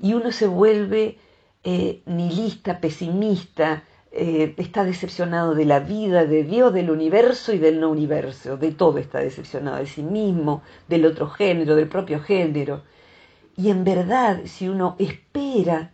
Y 0.00 0.14
uno 0.14 0.32
se 0.32 0.46
vuelve 0.46 1.18
eh, 1.64 2.02
nihilista, 2.06 2.80
pesimista, 2.80 3.84
eh, 4.12 4.54
está 4.56 4.84
decepcionado 4.84 5.54
de 5.54 5.64
la 5.64 5.80
vida, 5.80 6.24
de 6.24 6.44
Dios, 6.44 6.72
del 6.72 6.90
universo 6.90 7.52
y 7.52 7.58
del 7.58 7.80
no 7.80 7.90
universo, 7.90 8.56
de 8.56 8.72
todo 8.72 8.98
está 8.98 9.18
decepcionado, 9.18 9.78
de 9.78 9.86
sí 9.86 10.02
mismo, 10.02 10.62
del 10.88 11.04
otro 11.04 11.28
género, 11.28 11.74
del 11.74 11.88
propio 11.88 12.20
género. 12.20 12.82
Y 13.56 13.70
en 13.70 13.84
verdad, 13.84 14.40
si 14.44 14.68
uno 14.68 14.96
espera 14.98 15.92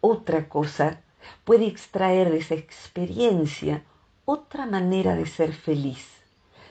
otra 0.00 0.48
cosa, 0.48 1.00
puede 1.44 1.66
extraer 1.66 2.30
de 2.30 2.38
esa 2.38 2.54
experiencia 2.54 3.82
otra 4.24 4.66
manera 4.66 5.14
de 5.14 5.26
ser 5.26 5.52
feliz, 5.52 6.06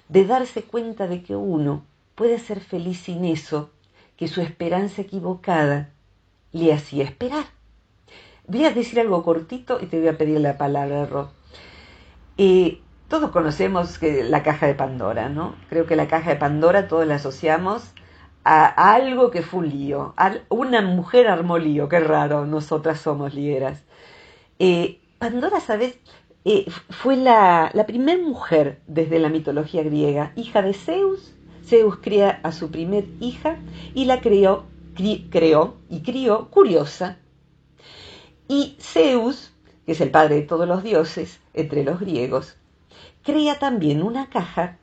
de 0.09 0.25
darse 0.25 0.63
cuenta 0.63 1.07
de 1.07 1.23
que 1.23 1.35
uno 1.35 1.85
puede 2.15 2.39
ser 2.39 2.59
feliz 2.59 2.99
sin 2.99 3.25
eso 3.25 3.71
que 4.15 4.27
su 4.27 4.41
esperanza 4.41 5.01
equivocada 5.01 5.89
le 6.53 6.71
hacía 6.71 7.03
esperar. 7.03 7.45
Voy 8.47 8.65
a 8.65 8.71
decir 8.71 8.99
algo 8.99 9.23
cortito 9.23 9.79
y 9.81 9.87
te 9.87 9.99
voy 9.99 10.07
a 10.07 10.17
pedir 10.17 10.39
la 10.39 10.57
palabra, 10.57 11.05
Ro. 11.05 11.31
Eh, 12.37 12.79
todos 13.07 13.31
conocemos 13.31 13.99
que 13.99 14.23
la 14.23 14.43
caja 14.43 14.67
de 14.67 14.75
Pandora, 14.75 15.29
¿no? 15.29 15.55
Creo 15.69 15.85
que 15.85 15.95
la 15.95 16.07
caja 16.07 16.31
de 16.31 16.35
Pandora 16.35 16.87
todos 16.87 17.05
la 17.05 17.15
asociamos 17.15 17.93
a, 18.43 18.65
algo 18.93 19.31
que 19.31 19.41
fue 19.41 19.61
un 19.61 19.69
lío. 19.69 20.13
A 20.17 20.33
una 20.49 20.81
mujer 20.81 21.27
armó 21.27 21.57
lío, 21.57 21.89
qué 21.89 21.99
raro, 21.99 22.45
nosotras 22.45 22.99
somos 22.99 23.33
lieras. 23.33 23.83
Eh, 24.59 24.99
Pandora, 25.19 25.59
¿sabes? 25.59 25.97
Eh, 26.45 26.65
fue 26.89 27.15
la, 27.15 27.71
la 27.73 27.85
primera 27.85 28.21
mujer 28.21 28.81
desde 28.87 29.19
la 29.19 29.29
mitología 29.29 29.83
griega, 29.83 30.33
hija 30.35 30.61
de 30.61 30.73
Zeus. 30.73 31.35
Zeus 31.65 31.97
cría 32.01 32.41
a 32.43 32.51
su 32.51 32.71
primer 32.71 33.05
hija 33.21 33.57
y 33.93 34.05
la 34.05 34.19
creó, 34.19 34.65
creó 34.93 35.77
y 35.89 36.01
crió 36.01 36.49
curiosa, 36.49 37.17
y 38.47 38.77
Zeus, 38.79 39.53
que 39.85 39.93
es 39.93 40.01
el 40.01 40.11
padre 40.11 40.35
de 40.35 40.41
todos 40.43 40.67
los 40.67 40.83
dioses 40.83 41.39
entre 41.53 41.83
los 41.83 41.99
griegos, 41.99 42.57
crea 43.23 43.59
también 43.59 44.03
una 44.03 44.29
caja 44.29 44.77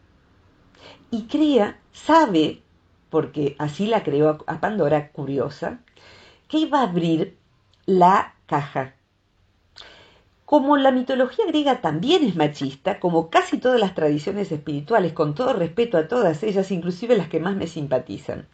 y 1.11 1.25
crea, 1.25 1.79
sabe, 1.93 2.62
porque 3.11 3.57
así 3.59 3.87
la 3.87 4.02
creó 4.02 4.38
a 4.47 4.61
Pandora, 4.61 5.11
curiosa, 5.11 5.81
que 6.49 6.59
iba 6.59 6.81
a 6.81 6.85
abrir 6.85 7.37
la 7.87 8.35
caja. 8.47 8.95
Como 10.45 10.76
la 10.76 10.90
mitología 10.90 11.47
griega 11.47 11.81
también 11.81 12.25
es 12.25 12.35
machista, 12.35 12.99
como 12.99 13.31
casi 13.31 13.59
todas 13.59 13.79
las 13.79 13.95
tradiciones 13.95 14.50
espirituales, 14.50 15.12
con 15.12 15.35
todo 15.35 15.52
respeto 15.52 15.97
a 15.97 16.09
todas 16.09 16.43
ellas, 16.43 16.73
inclusive 16.73 17.17
las 17.17 17.29
que 17.29 17.38
más 17.38 17.55
me 17.55 17.69
simpatizan, 17.69 18.49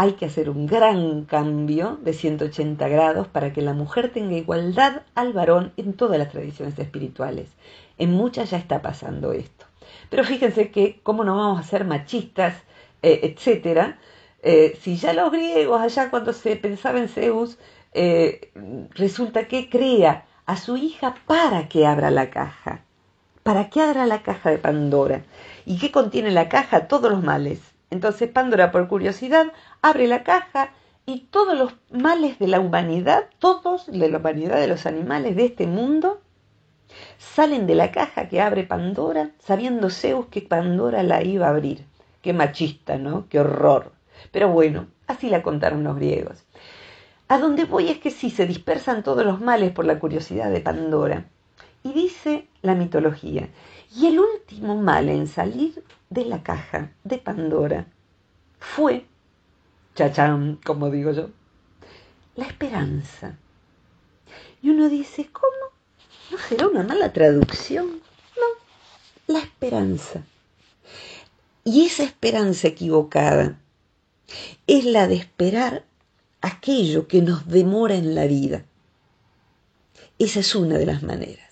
hay 0.00 0.12
que 0.12 0.24
hacer 0.24 0.48
un 0.48 0.66
gran 0.66 1.26
cambio 1.26 1.98
de 2.00 2.14
180 2.14 2.88
grados 2.88 3.28
para 3.28 3.52
que 3.52 3.60
la 3.60 3.74
mujer 3.74 4.10
tenga 4.10 4.34
igualdad 4.34 5.02
al 5.14 5.34
varón 5.34 5.74
en 5.76 5.92
todas 5.92 6.18
las 6.18 6.30
tradiciones 6.30 6.78
espirituales. 6.78 7.50
En 7.98 8.12
muchas 8.12 8.50
ya 8.50 8.56
está 8.56 8.80
pasando 8.80 9.34
esto. 9.34 9.66
Pero 10.08 10.24
fíjense 10.24 10.70
que 10.70 11.00
cómo 11.02 11.22
no 11.22 11.36
vamos 11.36 11.60
a 11.60 11.64
ser 11.64 11.84
machistas, 11.84 12.54
eh, 13.02 13.20
etcétera, 13.24 13.98
eh, 14.42 14.78
si 14.80 14.96
ya 14.96 15.12
los 15.12 15.30
griegos 15.30 15.82
allá 15.82 16.08
cuando 16.08 16.32
se 16.32 16.56
pensaba 16.56 16.98
en 16.98 17.10
Zeus, 17.10 17.58
eh, 17.92 18.52
resulta 18.94 19.48
que 19.48 19.68
crea 19.68 20.24
a 20.46 20.56
su 20.56 20.78
hija 20.78 21.14
para 21.26 21.68
que 21.68 21.86
abra 21.86 22.10
la 22.10 22.30
caja. 22.30 22.84
¿Para 23.42 23.68
qué 23.68 23.82
abra 23.82 24.06
la 24.06 24.22
caja 24.22 24.48
de 24.48 24.56
Pandora? 24.56 25.24
¿Y 25.66 25.76
qué 25.76 25.92
contiene 25.92 26.30
la 26.30 26.48
caja? 26.48 26.88
Todos 26.88 27.10
los 27.10 27.22
males. 27.22 27.69
Entonces 27.90 28.28
Pandora, 28.30 28.70
por 28.70 28.88
curiosidad, 28.88 29.52
abre 29.82 30.06
la 30.06 30.22
caja 30.22 30.72
y 31.06 31.26
todos 31.30 31.58
los 31.58 31.74
males 31.90 32.38
de 32.38 32.48
la 32.48 32.60
humanidad, 32.60 33.24
todos 33.38 33.86
de 33.90 34.08
la 34.08 34.18
humanidad 34.18 34.60
de 34.60 34.68
los 34.68 34.86
animales 34.86 35.36
de 35.36 35.46
este 35.46 35.66
mundo, 35.66 36.20
salen 37.18 37.66
de 37.66 37.74
la 37.74 37.90
caja 37.92 38.28
que 38.28 38.40
abre 38.40 38.64
Pandora, 38.64 39.30
sabiendo 39.38 39.90
Zeus 39.90 40.26
que 40.26 40.42
Pandora 40.42 41.02
la 41.02 41.22
iba 41.22 41.46
a 41.46 41.50
abrir. 41.50 41.84
Qué 42.22 42.32
machista, 42.32 42.98
¿no? 42.98 43.26
Qué 43.28 43.40
horror. 43.40 43.92
Pero 44.30 44.50
bueno, 44.50 44.86
así 45.06 45.30
la 45.30 45.42
contaron 45.42 45.84
los 45.84 45.96
griegos. 45.96 46.44
A 47.28 47.38
donde 47.38 47.64
voy 47.64 47.88
es 47.88 47.98
que 47.98 48.10
sí, 48.10 48.30
se 48.30 48.46
dispersan 48.46 49.02
todos 49.02 49.24
los 49.24 49.40
males 49.40 49.72
por 49.72 49.84
la 49.84 49.98
curiosidad 49.98 50.50
de 50.50 50.60
Pandora. 50.60 51.26
Y 51.82 51.92
dice 51.92 52.46
la 52.60 52.74
mitología, 52.74 53.48
y 53.94 54.06
el 54.06 54.20
último 54.20 54.76
mal 54.76 55.08
en 55.08 55.26
salir 55.26 55.84
de 56.08 56.24
la 56.24 56.42
caja 56.42 56.92
de 57.04 57.18
Pandora 57.18 57.86
fue, 58.58 59.06
chachán, 59.94 60.60
como 60.64 60.90
digo 60.90 61.12
yo, 61.12 61.30
la 62.36 62.46
esperanza. 62.46 63.36
Y 64.62 64.70
uno 64.70 64.88
dice, 64.88 65.28
¿cómo? 65.32 65.50
¿No 66.30 66.38
será 66.38 66.68
una 66.68 66.82
mala 66.82 67.12
traducción? 67.12 68.00
No, 68.36 69.34
la 69.34 69.40
esperanza. 69.40 70.22
Y 71.64 71.86
esa 71.86 72.04
esperanza 72.04 72.68
equivocada 72.68 73.58
es 74.66 74.84
la 74.84 75.08
de 75.08 75.16
esperar 75.16 75.84
aquello 76.40 77.08
que 77.08 77.22
nos 77.22 77.48
demora 77.48 77.96
en 77.96 78.14
la 78.14 78.26
vida. 78.26 78.64
Esa 80.18 80.40
es 80.40 80.54
una 80.54 80.78
de 80.78 80.86
las 80.86 81.02
maneras. 81.02 81.49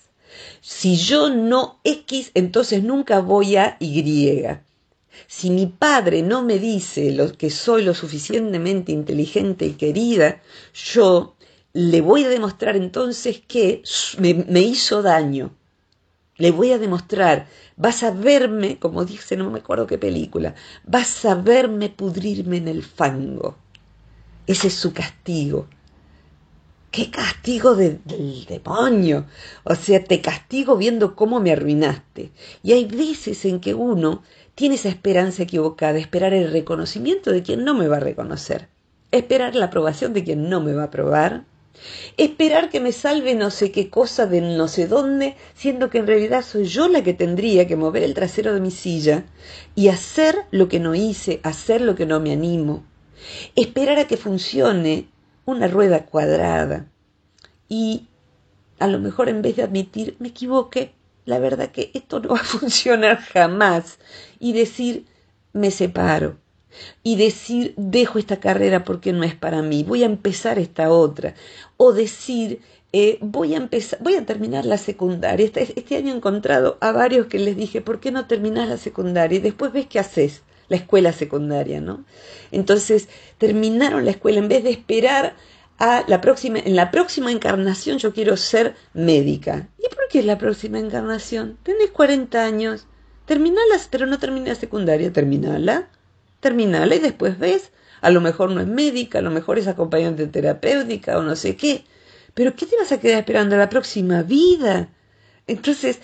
Si 0.61 0.97
yo 0.97 1.29
no 1.29 1.79
X, 1.83 2.31
entonces 2.33 2.83
nunca 2.83 3.19
voy 3.21 3.55
a 3.55 3.77
Y. 3.79 4.45
Si 5.27 5.49
mi 5.49 5.67
padre 5.67 6.21
no 6.21 6.43
me 6.43 6.59
dice 6.59 7.11
lo, 7.11 7.31
que 7.33 7.49
soy 7.49 7.83
lo 7.83 7.93
suficientemente 7.93 8.91
inteligente 8.91 9.65
y 9.65 9.73
querida, 9.73 10.41
yo 10.73 11.35
le 11.73 12.01
voy 12.01 12.25
a 12.25 12.29
demostrar 12.29 12.75
entonces 12.75 13.41
que 13.47 13.83
me, 14.17 14.33
me 14.33 14.61
hizo 14.61 15.01
daño. 15.01 15.55
Le 16.37 16.51
voy 16.51 16.71
a 16.71 16.77
demostrar, 16.77 17.47
vas 17.75 18.03
a 18.03 18.11
verme, 18.11 18.79
como 18.79 19.03
dice, 19.03 19.35
no 19.35 19.49
me 19.49 19.59
acuerdo 19.59 19.87
qué 19.87 19.97
película, 19.97 20.55
vas 20.85 21.25
a 21.25 21.35
verme 21.35 21.89
pudrirme 21.89 22.57
en 22.57 22.69
el 22.69 22.83
fango. 22.83 23.57
Ese 24.47 24.67
es 24.67 24.75
su 24.75 24.93
castigo 24.93 25.67
qué 26.91 27.11
castigo 27.11 27.75
del 27.75 27.99
demonio. 28.47 29.25
O 29.63 29.75
sea, 29.75 30.03
te 30.03 30.21
castigo 30.21 30.77
viendo 30.77 31.15
cómo 31.15 31.39
me 31.39 31.51
arruinaste. 31.51 32.31
Y 32.63 32.73
hay 32.73 32.85
veces 32.85 33.45
en 33.45 33.59
que 33.59 33.73
uno 33.73 34.23
tiene 34.55 34.75
esa 34.75 34.89
esperanza 34.89 35.43
equivocada, 35.43 35.99
esperar 35.99 36.33
el 36.33 36.51
reconocimiento 36.51 37.31
de 37.31 37.43
quien 37.43 37.63
no 37.63 37.73
me 37.73 37.87
va 37.87 37.97
a 37.97 38.01
reconocer, 38.01 38.67
esperar 39.11 39.55
la 39.55 39.65
aprobación 39.65 40.13
de 40.13 40.23
quien 40.23 40.49
no 40.49 40.59
me 40.59 40.73
va 40.73 40.83
a 40.83 40.85
aprobar, 40.85 41.45
esperar 42.17 42.69
que 42.69 42.81
me 42.81 42.91
salve 42.91 43.35
no 43.35 43.51
sé 43.51 43.71
qué 43.71 43.89
cosa 43.89 44.25
de 44.25 44.41
no 44.41 44.67
sé 44.67 44.87
dónde, 44.87 45.37
siendo 45.53 45.89
que 45.89 45.99
en 45.99 46.07
realidad 46.07 46.43
soy 46.43 46.65
yo 46.65 46.89
la 46.89 47.03
que 47.03 47.13
tendría 47.13 47.67
que 47.67 47.77
mover 47.77 48.03
el 48.03 48.13
trasero 48.13 48.53
de 48.53 48.59
mi 48.59 48.71
silla 48.71 49.23
y 49.75 49.87
hacer 49.87 50.35
lo 50.51 50.67
que 50.67 50.81
no 50.81 50.93
hice, 50.93 51.39
hacer 51.43 51.79
lo 51.79 51.95
que 51.95 52.05
no 52.05 52.19
me 52.19 52.33
animo, 52.33 52.83
esperar 53.55 53.97
a 53.97 54.07
que 54.07 54.17
funcione 54.17 55.07
una 55.51 55.67
rueda 55.67 56.05
cuadrada. 56.05 56.87
Y 57.67 58.07
a 58.79 58.87
lo 58.87 58.99
mejor 58.99 59.29
en 59.29 59.41
vez 59.41 59.55
de 59.57 59.63
admitir, 59.63 60.15
me 60.19 60.29
equivoqué, 60.29 60.93
la 61.25 61.39
verdad 61.39 61.69
que 61.71 61.91
esto 61.93 62.19
no 62.19 62.29
va 62.35 62.39
a 62.39 62.43
funcionar 62.43 63.17
jamás. 63.17 63.99
Y 64.39 64.53
decir, 64.53 65.05
me 65.53 65.71
separo. 65.71 66.37
Y 67.03 67.15
decir, 67.15 67.73
dejo 67.77 68.19
esta 68.19 68.39
carrera 68.39 68.83
porque 68.83 69.11
no 69.11 69.23
es 69.23 69.35
para 69.35 69.61
mí, 69.61 69.83
voy 69.83 70.03
a 70.03 70.07
empezar 70.07 70.59
esta 70.59 70.91
otra. 70.91 71.33
O 71.77 71.93
decir, 71.93 72.61
eh, 72.93 73.17
voy 73.21 73.53
a 73.53 73.57
empezar, 73.57 73.99
voy 74.01 74.15
a 74.15 74.25
terminar 74.25 74.65
la 74.65 74.77
secundaria. 74.77 75.45
Este, 75.45 75.79
este, 75.79 75.97
año 75.97 76.13
he 76.13 76.17
encontrado 76.17 76.77
a 76.81 76.91
varios 76.91 77.27
que 77.27 77.39
les 77.39 77.55
dije, 77.57 77.81
¿por 77.81 77.99
qué 77.99 78.11
no 78.11 78.27
terminas 78.27 78.69
la 78.69 78.77
secundaria? 78.77 79.37
Y 79.37 79.41
después 79.41 79.73
ves 79.73 79.87
qué 79.87 79.99
haces 79.99 80.43
la 80.69 80.77
escuela 80.77 81.11
secundaria, 81.11 81.81
¿no? 81.81 82.05
Entonces, 82.51 83.09
terminaron 83.37 84.05
la 84.05 84.11
escuela 84.11 84.39
en 84.39 84.47
vez 84.47 84.63
de 84.63 84.69
esperar 84.69 85.35
a 85.79 86.03
la 86.07 86.21
próxima, 86.21 86.59
en 86.59 86.75
la 86.75 86.91
próxima 86.91 87.31
encarnación 87.31 87.97
yo 87.97 88.13
quiero 88.13 88.37
ser 88.37 88.75
médica. 88.93 89.69
¿Y 89.77 89.93
por 89.93 90.07
qué 90.09 90.19
es 90.19 90.25
la 90.25 90.37
próxima 90.37 90.79
encarnación? 90.79 91.57
Tenés 91.63 91.89
40 91.91 92.43
años, 92.43 92.85
terminalas, 93.25 93.87
pero 93.89 94.05
no 94.05 94.19
terminé 94.19 94.49
la 94.49 94.55
secundaria, 94.55 95.11
terminala, 95.11 95.89
terminala 96.39 96.95
y 96.95 96.99
después 96.99 97.39
ves, 97.39 97.71
a 98.01 98.09
lo 98.09 98.21
mejor 98.21 98.51
no 98.51 98.61
es 98.61 98.67
médica, 98.67 99.19
a 99.19 99.21
lo 99.21 99.31
mejor 99.31 99.57
es 99.57 99.67
acompañante 99.67 100.27
terapéutica 100.27 101.17
o 101.17 101.23
no 101.23 101.35
sé 101.35 101.55
qué, 101.55 101.85
pero 102.33 102.55
¿qué 102.55 102.65
te 102.65 102.77
vas 102.77 102.91
a 102.91 102.99
quedar 102.99 103.19
esperando 103.19 103.55
a 103.55 103.59
la 103.59 103.69
próxima 103.69 104.23
vida? 104.23 104.89
Entonces, 105.47 105.99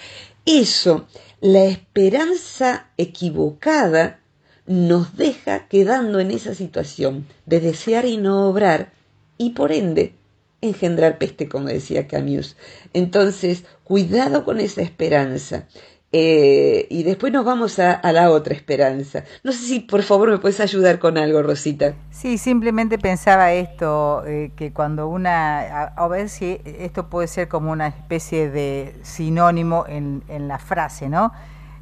eso, 0.45 1.07
la 1.41 1.65
esperanza 1.65 2.91
equivocada 2.97 4.19
nos 4.67 5.15
deja 5.15 5.67
quedando 5.67 6.19
en 6.19 6.31
esa 6.31 6.55
situación 6.55 7.25
de 7.45 7.59
desear 7.59 8.05
y 8.05 8.17
no 8.17 8.49
obrar 8.49 8.91
y 9.37 9.51
por 9.51 9.71
ende 9.71 10.13
engendrar 10.61 11.17
peste, 11.17 11.47
como 11.47 11.67
decía 11.67 12.07
Camus. 12.07 12.55
Entonces, 12.93 13.65
cuidado 13.83 14.43
con 14.43 14.59
esa 14.59 14.81
esperanza. 14.81 15.67
Eh, 16.11 16.87
y 16.89 17.03
después 17.03 17.33
nos 17.33 17.43
vamos 17.43 17.77
a, 17.77 17.99
la 18.13 18.31
otra 18.31 18.53
esperanza. 18.53 19.25
No 19.43 19.51
sé 19.51 19.65
si 19.65 19.79
por 19.81 20.01
favor 20.01 20.31
me 20.31 20.37
puedes 20.37 20.61
ayudar 20.61 20.97
con 20.97 21.17
algo, 21.17 21.43
Rosita. 21.43 21.93
Sí, 22.09 22.37
simplemente 22.37 22.97
pensaba 22.97 23.51
esto, 23.51 24.23
eh, 24.25 24.51
que 24.55 24.71
cuando 24.71 25.09
una, 25.09 25.87
a, 25.87 26.07
ver 26.07 26.29
si 26.29 26.61
esto 26.63 27.09
puede 27.09 27.27
ser 27.27 27.49
como 27.49 27.71
una 27.71 27.87
especie 27.87 28.49
de 28.49 28.95
sinónimo 29.01 29.85
en, 29.89 30.23
en 30.29 30.47
la 30.47 30.57
frase, 30.57 31.09
¿no? 31.09 31.33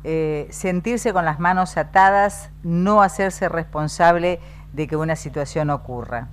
Eh, 0.06 0.48
sentirse 0.50 1.14
con 1.14 1.24
las 1.24 1.40
manos 1.40 1.78
atadas, 1.78 2.50
no 2.62 3.02
hacerse 3.02 3.48
responsable 3.48 4.40
de 4.74 4.88
que 4.88 4.98
una 4.98 5.16
situación 5.16 5.70
ocurra. 5.70 6.30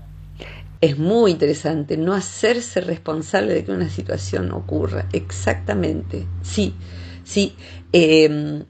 Es 0.80 0.98
muy 0.98 1.30
interesante 1.30 1.96
no 1.96 2.14
hacerse 2.14 2.80
responsable 2.80 3.54
de 3.54 3.64
que 3.64 3.70
una 3.70 3.88
situación 3.88 4.50
ocurra. 4.50 5.06
Exactamente. 5.12 6.26
Sí, 6.42 6.74
sí. 7.22 7.54
Em, 7.92 8.64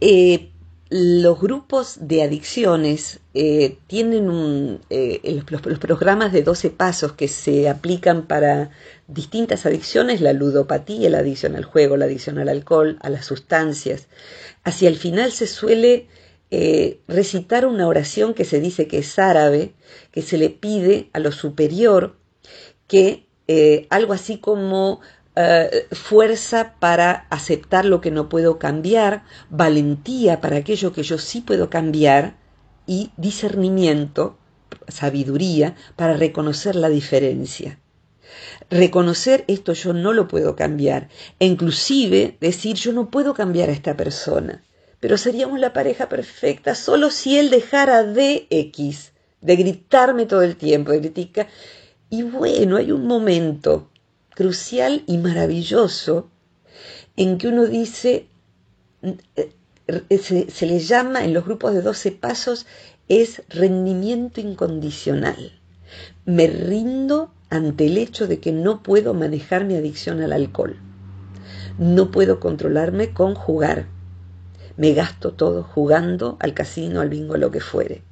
eh, 0.00 0.50
los 0.88 1.40
grupos 1.40 1.98
de 2.00 2.22
adicciones 2.22 3.18
eh, 3.34 3.78
tienen 3.88 4.80
los, 4.88 5.78
programas 5.78 6.32
de 6.32 6.42
12 6.42 6.70
pasos 6.70 7.12
que 7.12 7.26
se 7.26 7.68
aplican 7.68 8.22
para 8.22 8.70
distintas 9.08 9.66
adicciones, 9.66 10.20
la 10.20 10.32
ludopatía, 10.32 11.10
la 11.10 11.18
adicción 11.18 11.56
al 11.56 11.64
juego, 11.64 11.96
la 11.96 12.06
adicción 12.06 12.38
al 12.38 12.48
alcohol, 12.48 12.98
a 13.02 13.10
las 13.10 13.26
sustancias. 13.26 14.08
Hacia 14.64 14.88
el 14.88 14.96
final 14.96 15.32
se 15.32 15.46
suele 15.46 16.08
eh, 16.50 17.00
recitar 17.08 17.66
una 17.66 17.86
oración 17.86 18.34
que 18.34 18.44
se 18.44 18.60
dice 18.60 18.86
que 18.88 18.98
es 18.98 19.18
árabe, 19.18 19.74
que 20.10 20.22
se 20.22 20.38
le 20.38 20.50
pide 20.50 21.10
a 21.12 21.18
lo 21.18 21.32
superior 21.32 22.16
que 22.88 23.24
algo 23.90 24.12
así 24.12 24.38
como 24.38 25.00
eh, 25.38 25.86
fuerza 25.92 26.76
para 26.80 27.26
aceptar 27.28 27.84
lo 27.84 28.00
que 28.00 28.10
no 28.10 28.30
puedo 28.30 28.58
cambiar, 28.58 29.24
valentía 29.50 30.40
para 30.40 30.56
aquello 30.56 30.94
que 30.94 31.02
yo 31.02 31.18
sí 31.18 31.42
puedo 31.42 31.68
cambiar 31.68 32.38
y 32.86 33.10
discernimiento, 33.18 34.38
sabiduría 34.88 35.76
para 35.94 36.14
reconocer 36.14 36.74
la 36.74 36.88
diferencia. 36.88 37.78
Reconocer 38.70 39.44
esto 39.48 39.72
yo 39.72 39.92
no 39.92 40.12
lo 40.12 40.28
puedo 40.28 40.56
cambiar 40.56 41.08
e 41.38 41.46
inclusive 41.46 42.36
decir 42.40 42.76
yo 42.76 42.92
no 42.92 43.10
puedo 43.10 43.34
cambiar 43.34 43.68
a 43.68 43.72
esta 43.72 43.96
persona, 43.96 44.64
pero 45.00 45.18
seríamos 45.18 45.60
la 45.60 45.72
pareja 45.72 46.08
perfecta 46.08 46.74
solo 46.74 47.10
si 47.10 47.38
él 47.38 47.50
dejara 47.50 48.02
de 48.02 48.46
X, 48.50 49.12
de 49.40 49.56
gritarme 49.56 50.26
todo 50.26 50.42
el 50.42 50.56
tiempo, 50.56 50.92
de 50.92 51.00
criticar. 51.00 51.48
Y 52.10 52.22
bueno, 52.22 52.76
hay 52.76 52.92
un 52.92 53.06
momento 53.06 53.90
crucial 54.34 55.02
y 55.06 55.18
maravilloso 55.18 56.30
en 57.16 57.38
que 57.38 57.48
uno 57.48 57.66
dice, 57.66 58.28
eh, 59.02 60.18
se, 60.18 60.66
le 60.66 60.78
llama 60.80 61.24
en 61.24 61.32
los 61.32 61.44
grupos 61.44 61.72
de 61.74 61.82
12 61.82 62.12
pasos, 62.12 62.66
es 63.08 63.42
rendimiento 63.48 64.40
incondicional. 64.40 65.60
Me 66.24 66.46
rindo 66.48 67.32
ante 67.50 67.86
el 67.86 67.98
hecho 67.98 68.26
de 68.26 68.40
que 68.40 68.52
no 68.52 68.82
puedo 68.82 69.14
manejar 69.14 69.64
mi 69.64 69.76
adicción 69.76 70.20
al 70.22 70.32
alcohol. 70.32 70.76
No 71.78 72.10
puedo 72.10 72.40
controlarme 72.40 73.12
con 73.12 73.34
jugar. 73.34 73.86
Me 74.76 74.92
gasto 74.92 75.32
todo 75.32 75.62
jugando 75.62 76.36
al 76.40 76.54
casino, 76.54 77.00
al 77.00 77.08
bingo, 77.08 77.36
lo 77.36 77.50
que 77.50 77.60
fuere. 77.60 78.02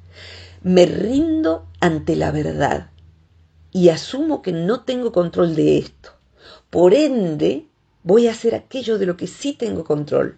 Me 0.63 0.85
rindo 0.85 1.67
ante 1.79 2.15
la 2.15 2.31
verdad 2.31 2.89
y 3.71 3.89
asumo 3.89 4.41
que 4.41 4.51
no 4.51 4.81
tengo 4.81 5.11
control 5.11 5.53
de 5.53 5.77
esto 5.77 6.11
Por 6.69 6.93
ende, 6.93 7.67
voy 8.03 8.27
a 8.27 8.31
hacer 8.31 8.55
aquello 8.55 8.97
de 8.97 9.05
lo 9.05 9.17
que 9.17 9.27
sí 9.27 9.53
tengo 9.53 9.83
control. 9.83 10.37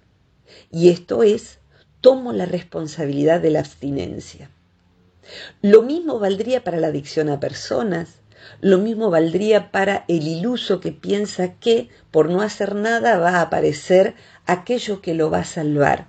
Y 0.72 0.90
esto 0.90 1.24
es, 1.24 1.60
tomo 2.02 2.34
la 2.34 2.46
responsabilidad 2.46 3.42
de 3.42 3.52
la 3.52 3.60
abstinencia. 3.60 4.50
Lo 5.62 5.82
mismo 5.82 6.20
valdría 6.20 6.64
para 6.64 6.80
la 6.80 6.88
adicción 6.88 7.30
a 7.30 7.40
personas, 7.40 8.22
lo 8.62 8.78
mismo 8.78 9.10
valdría 9.10 9.72
para 9.72 10.06
el 10.08 10.28
iluso 10.28 10.80
que 10.80 10.92
piensa 10.92 11.54
que 11.54 11.90
por 12.12 12.30
no 12.30 12.42
hacer 12.42 12.76
nada 12.76 13.18
va 13.18 13.38
a 13.38 13.42
aparecer 13.42 14.16
aquello 14.46 15.02
que 15.02 15.14
lo 15.14 15.30
va 15.30 15.40
a 15.40 15.46
salvar. 15.46 16.08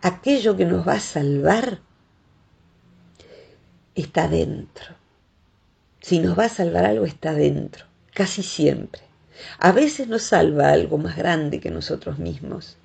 Aquello 0.00 0.56
que 0.56 0.64
nos 0.64 0.86
va 0.86 0.94
a 0.94 1.00
salvar 1.00 1.80
está 3.94 4.28
dentro. 4.28 4.96
Si 6.00 6.18
nos 6.18 6.36
va 6.38 6.46
a 6.46 6.48
salvar 6.48 6.84
algo 6.84 7.04
está 7.04 7.32
dentro, 7.32 7.86
casi 8.12 8.42
siempre. 8.42 9.02
A 9.58 9.72
veces 9.72 10.08
nos 10.08 10.22
salva 10.22 10.70
algo 10.70 10.98
más 10.98 11.16
grande 11.16 11.60
que 11.60 11.70
nosotros 11.70 12.18
mismos, 12.18 12.76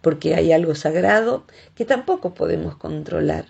porque 0.00 0.34
hay 0.34 0.52
algo 0.52 0.74
sagrado 0.74 1.44
que 1.74 1.84
tampoco 1.84 2.34
podemos 2.34 2.76
controlar. 2.76 3.46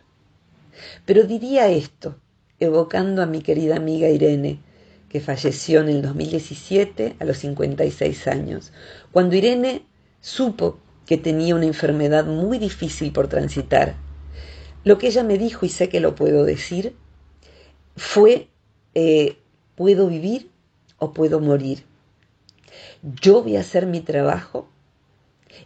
Pero 1.05 1.25
diría 1.25 1.69
esto, 1.69 2.17
evocando 2.61 3.23
a 3.23 3.27
mi 3.27 3.43
querida 3.43 3.77
amiga 3.77 4.09
Irene, 4.09 4.61
que 5.09 5.21
falleció 5.21 5.81
en 5.81 5.89
el 5.89 6.03
2017 6.03 7.17
a 7.19 7.25
los 7.25 7.39
56 7.39 8.27
años, 8.29 8.73
cuando 9.13 9.37
Irene 9.37 9.83
supo 10.21 10.79
que 11.07 11.17
tenía 11.17 11.55
una 11.55 11.67
enfermedad 11.67 12.25
muy 12.27 12.59
difícil 12.59 13.13
por 13.13 13.29
transitar. 13.29 13.95
Lo 14.85 14.99
que 14.99 15.09
ella 15.09 15.23
me 15.23 15.39
dijo, 15.39 15.65
y 15.65 15.69
sé 15.69 15.89
que 15.89 16.01
lo 16.01 16.15
puedo 16.15 16.45
decir, 16.45 16.95
fue, 17.97 18.49
eh, 18.95 19.39
puedo 19.75 20.09
vivir 20.09 20.51
o 20.99 21.13
puedo 21.13 21.41
morir. 21.41 21.85
Yo 23.03 23.43
voy 23.43 23.57
a 23.57 23.61
hacer 23.61 23.87
mi 23.87 24.01
trabajo 24.01 24.69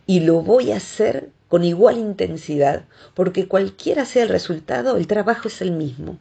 y 0.07 0.21
lo 0.21 0.43
voy 0.43 0.73
a 0.73 0.77
hacer 0.77 1.31
con 1.49 1.65
igual 1.65 1.99
intensidad, 1.99 2.85
porque 3.15 3.49
cualquiera 3.49 4.05
sea 4.05 4.23
el 4.23 4.29
resultado, 4.29 4.97
el 4.97 5.07
trabajo 5.07 5.49
es 5.49 5.61
el 5.63 5.73
mismo. 5.73 6.19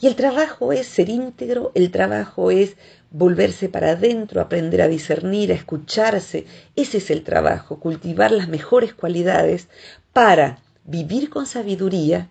Y 0.00 0.06
el 0.06 0.16
trabajo 0.16 0.72
es 0.72 0.86
ser 0.86 1.08
íntegro, 1.08 1.72
el 1.74 1.90
trabajo 1.90 2.50
es 2.50 2.76
volverse 3.10 3.68
para 3.68 3.92
adentro, 3.92 4.40
aprender 4.40 4.82
a 4.82 4.88
discernir, 4.88 5.52
a 5.52 5.56
escucharse. 5.56 6.46
Ese 6.76 6.98
es 6.98 7.10
el 7.10 7.22
trabajo, 7.22 7.80
cultivar 7.80 8.30
las 8.30 8.48
mejores 8.48 8.94
cualidades 8.94 9.68
para 10.12 10.60
vivir 10.84 11.30
con 11.30 11.46
sabiduría 11.46 12.28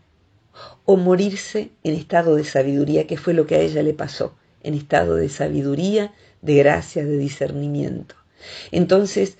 o 0.85 0.97
morirse 0.97 1.71
en 1.83 1.95
estado 1.95 2.35
de 2.35 2.43
sabiduría, 2.43 3.07
que 3.07 3.17
fue 3.17 3.33
lo 3.33 3.45
que 3.45 3.55
a 3.55 3.59
ella 3.59 3.83
le 3.83 3.93
pasó, 3.93 4.35
en 4.63 4.73
estado 4.73 5.15
de 5.15 5.29
sabiduría, 5.29 6.13
de 6.41 6.55
gracia, 6.55 7.05
de 7.05 7.17
discernimiento. 7.17 8.15
Entonces, 8.71 9.37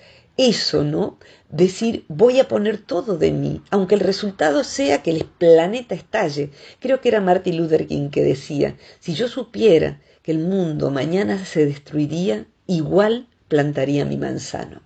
eso, 0.48 0.84
¿no? 0.84 1.18
Decir, 1.50 2.04
voy 2.08 2.40
a 2.40 2.48
poner 2.48 2.78
todo 2.78 3.18
de 3.18 3.30
mí, 3.30 3.60
aunque 3.70 3.94
el 3.94 4.00
resultado 4.00 4.64
sea 4.64 5.02
que 5.02 5.10
el 5.10 5.24
planeta 5.24 5.94
estalle. 5.94 6.50
Creo 6.78 7.00
que 7.00 7.08
era 7.08 7.20
Martin 7.20 7.58
Luther 7.58 7.86
King 7.86 8.08
que 8.08 8.22
decía, 8.22 8.76
si 9.00 9.14
yo 9.14 9.28
supiera 9.28 10.00
que 10.22 10.32
el 10.32 10.38
mundo 10.38 10.90
mañana 10.90 11.44
se 11.44 11.66
destruiría, 11.66 12.46
igual 12.66 13.28
plantaría 13.48 14.04
mi 14.04 14.16
manzano. 14.16 14.82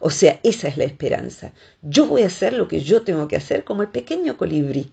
O 0.00 0.08
sea, 0.08 0.40
esa 0.42 0.68
es 0.68 0.78
la 0.78 0.84
esperanza. 0.84 1.52
Yo 1.82 2.06
voy 2.06 2.22
a 2.22 2.28
hacer 2.28 2.54
lo 2.54 2.66
que 2.66 2.80
yo 2.80 3.02
tengo 3.02 3.28
que 3.28 3.36
hacer 3.36 3.64
como 3.64 3.82
el 3.82 3.88
pequeño 3.88 4.38
colibrí. 4.38 4.92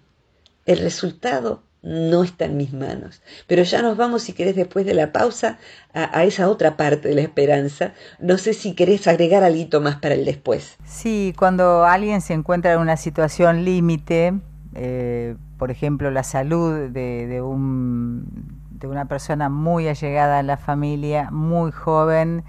El 0.65 0.79
resultado 0.79 1.63
no 1.83 2.23
está 2.23 2.45
en 2.45 2.57
mis 2.57 2.73
manos. 2.73 3.21
Pero 3.45 3.63
ya 3.63 3.81
nos 3.81 3.97
vamos, 3.97 4.23
si 4.23 4.33
querés, 4.33 4.55
después 4.55 4.85
de 4.85 4.93
la 4.93 5.11
pausa, 5.11 5.59
a, 5.93 6.23
esa 6.23 6.49
otra 6.49 6.77
parte 6.77 7.09
de 7.09 7.15
la 7.15 7.21
esperanza. 7.21 7.93
No 8.19 8.37
sé 8.37 8.53
si 8.53 8.73
querés 8.73 9.07
agregar 9.07 9.43
algo 9.43 9.81
más 9.81 9.97
para 9.97 10.15
el 10.15 10.25
después. 10.25 10.77
Sí, 10.85 11.33
cuando 11.37 11.83
alguien 11.83 12.21
se 12.21 12.33
encuentra 12.33 12.73
en 12.73 12.79
una 12.79 12.97
situación 12.97 13.65
límite, 13.65 14.33
eh, 14.75 15.35
por 15.57 15.71
ejemplo, 15.71 16.09
la 16.09 16.23
salud 16.23 16.89
de, 16.89 17.41
un, 17.41 18.25
de 18.71 18.87
una 18.87 19.05
persona 19.05 19.49
muy 19.49 19.87
allegada 19.87 20.39
a 20.39 20.43
la 20.43 20.57
familia, 20.57 21.29
muy 21.31 21.71
joven, 21.71 22.43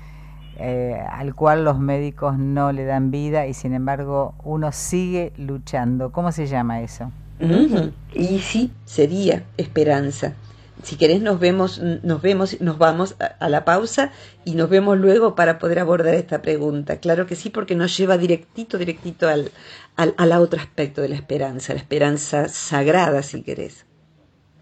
eh, 0.57 1.05
al 1.11 1.35
cual 1.35 1.65
los 1.65 1.81
médicos 1.81 2.39
no 2.39 2.71
le 2.71 2.85
dan 2.85 3.11
vida 3.11 3.49
y 3.49 3.55
sin 3.55 3.75
embargo 3.75 4.35
uno 4.45 4.71
sigue 4.71 5.33
luchando. 5.37 6.13
¿Cómo 6.13 6.31
se 6.31 6.47
llama 6.47 6.81
eso? 6.81 7.11
Y 7.41 8.39
sí, 8.39 8.71
sería 8.85 9.45
esperanza. 9.57 10.35
Si 10.83 10.97
querés 10.97 11.23
nos 11.23 11.41
vemos, 11.41 11.79
nos 11.79 12.21
vemos, 12.21 12.61
nos 12.61 12.77
vamos 12.79 13.17
a, 13.19 13.49
la 13.49 13.65
pausa 13.65 14.13
y 14.45 14.55
nos 14.55 14.69
vemos 14.69 14.99
luego 14.99 15.35
para 15.35 15.59
poder 15.59 15.79
abordar 15.79 16.15
esta 16.15 16.43
pregunta. 16.43 16.99
Claro 16.99 17.27
que 17.27 17.37
sí, 17.37 17.49
porque 17.49 17.75
nos 17.75 17.97
lleva 17.97 18.19
directito, 18.19 18.77
directito 18.77 19.29
al, 19.29 19.51
al, 19.97 20.33
otro 20.33 20.61
aspecto 20.61 21.01
de 21.01 21.09
la 21.09 21.15
esperanza, 21.15 21.73
la 21.73 21.81
esperanza 21.81 22.49
sagrada, 22.49 23.23
si 23.23 23.43
querés. 23.43 23.87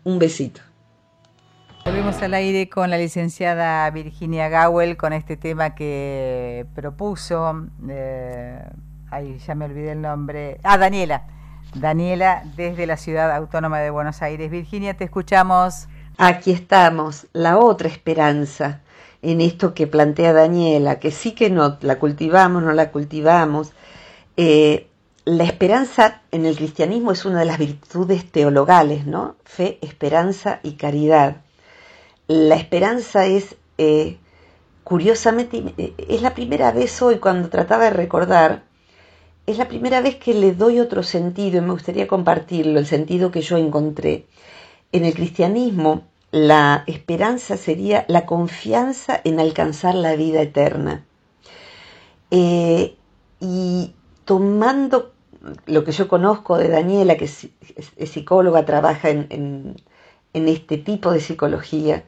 Un 0.04 0.18
besito. 0.18 0.60
Volvemos 1.84 2.22
al 2.22 2.34
aire 2.34 2.68
con 2.68 2.90
la 2.90 2.98
licenciada 2.98 3.90
Virginia 3.90 4.48
Gowell 4.48 4.96
con 4.96 5.12
este 5.12 5.36
tema 5.36 5.74
que 5.74 6.66
propuso. 6.76 7.66
Eh, 7.88 8.62
ay, 9.10 9.38
ya 9.44 9.56
me 9.56 9.64
olvidé 9.64 9.92
el 9.92 10.02
nombre. 10.02 10.58
Ah, 10.62 10.78
Daniela 10.78 11.26
Daniela, 11.74 12.42
desde 12.56 12.86
la 12.86 12.96
ciudad 12.96 13.34
autónoma 13.34 13.80
de 13.80 13.90
Buenos 13.90 14.22
Aires. 14.22 14.50
Virginia, 14.50 14.94
te 14.94 15.04
escuchamos. 15.04 15.88
Aquí 16.18 16.52
estamos, 16.52 17.26
la 17.32 17.58
otra 17.58 17.88
esperanza 17.88 18.80
en 19.22 19.40
esto 19.40 19.72
que 19.72 19.86
plantea 19.86 20.32
Daniela, 20.32 20.98
que 20.98 21.10
sí 21.10 21.32
que 21.32 21.48
no, 21.48 21.78
la 21.80 21.98
cultivamos, 21.98 22.62
no 22.62 22.72
la 22.72 22.90
cultivamos. 22.90 23.72
Eh, 24.36 24.88
la 25.24 25.44
esperanza 25.44 26.22
en 26.32 26.46
el 26.46 26.56
cristianismo 26.56 27.12
es 27.12 27.24
una 27.24 27.40
de 27.40 27.44
las 27.44 27.58
virtudes 27.58 28.30
teologales, 28.30 29.06
¿no? 29.06 29.36
Fe, 29.44 29.78
esperanza 29.80 30.58
y 30.62 30.72
caridad. 30.72 31.36
La 32.26 32.56
esperanza 32.56 33.26
es, 33.26 33.56
eh, 33.78 34.18
curiosamente, 34.82 35.72
eh, 35.78 35.94
es 35.96 36.22
la 36.22 36.34
primera 36.34 36.72
vez 36.72 37.00
hoy 37.00 37.18
cuando 37.18 37.48
trataba 37.48 37.84
de 37.84 37.90
recordar, 37.90 38.64
es 39.46 39.58
la 39.58 39.68
primera 39.68 40.00
vez 40.00 40.16
que 40.16 40.34
le 40.34 40.52
doy 40.52 40.78
otro 40.78 41.02
sentido 41.02 41.58
y 41.58 41.60
me 41.60 41.72
gustaría 41.72 42.06
compartirlo, 42.06 42.78
el 42.78 42.86
sentido 42.86 43.30
que 43.30 43.42
yo 43.42 43.56
encontré. 43.56 44.26
En 44.92 45.04
el 45.04 45.14
cristianismo, 45.14 46.02
la 46.30 46.84
esperanza 46.86 47.56
sería 47.56 48.04
la 48.08 48.24
confianza 48.24 49.20
en 49.24 49.40
alcanzar 49.40 49.94
la 49.94 50.16
vida 50.16 50.42
eterna. 50.42 51.04
Eh, 52.30 52.96
y 53.40 53.94
tomando 54.24 55.12
lo 55.66 55.84
que 55.84 55.92
yo 55.92 56.08
conozco 56.08 56.56
de 56.56 56.68
Daniela, 56.68 57.16
que 57.16 57.24
es, 57.24 57.48
psicóloga, 58.10 58.64
trabaja 58.64 59.10
en, 59.10 59.76
este 60.32 60.78
tipo 60.78 61.10
de 61.10 61.20
psicología, 61.20 62.04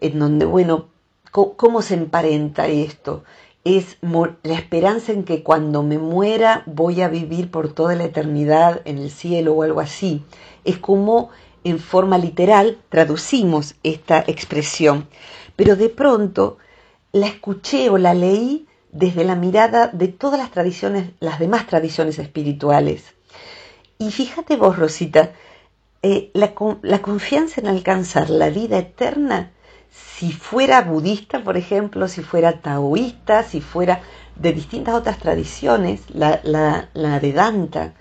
en 0.00 0.18
donde, 0.18 0.44
bueno, 0.44 0.88
¿cómo 1.30 1.82
se 1.82 1.94
emparenta 1.94 2.66
esto? 2.66 3.24
Es 3.64 3.96
la 4.42 4.54
esperanza 4.54 5.12
en 5.12 5.24
que 5.24 5.42
cuando 5.42 5.82
me 5.82 5.98
muera 5.98 6.62
voy 6.66 7.00
a 7.00 7.08
vivir 7.08 7.50
por 7.50 7.72
toda 7.72 7.94
la 7.94 8.04
eternidad 8.04 8.82
en 8.84 8.98
el 8.98 9.10
cielo 9.10 9.54
o 9.54 9.62
algo 9.62 9.80
así. 9.80 10.22
Es 10.64 10.78
como 10.78 11.30
en 11.64 11.78
forma 11.78 12.18
literal 12.18 12.78
traducimos 12.90 13.74
esta 13.82 14.22
expresión. 14.26 15.08
Pero 15.56 15.76
de 15.76 15.88
pronto 15.88 16.58
la 17.12 17.26
escuché 17.26 17.88
o 17.88 17.96
la 17.96 18.12
leí 18.12 18.66
desde 18.92 19.24
la 19.24 19.34
mirada 19.34 19.88
de 19.88 20.08
todas 20.08 20.38
las 20.38 20.50
tradiciones, 20.50 21.10
las 21.20 21.38
demás 21.38 21.66
tradiciones 21.66 22.18
espirituales. 22.18 23.14
Y 23.98 24.10
fíjate 24.10 24.56
vos, 24.56 24.78
Rosita, 24.78 25.32
eh, 26.02 26.30
la, 26.34 26.52
la 26.82 27.00
confianza 27.00 27.62
en 27.62 27.68
alcanzar 27.68 28.28
la 28.28 28.50
vida 28.50 28.78
eterna 28.78 29.52
si 29.94 30.32
fuera 30.32 30.82
budista, 30.82 31.44
por 31.44 31.56
ejemplo, 31.56 32.08
si 32.08 32.22
fuera 32.22 32.60
taoísta, 32.60 33.44
si 33.44 33.60
fuera 33.60 34.00
de 34.34 34.52
distintas 34.52 34.94
otras 34.94 35.18
tradiciones, 35.18 36.02
la, 36.10 36.40
la, 36.42 37.20
de 37.20 37.32
Danta, 37.32 37.94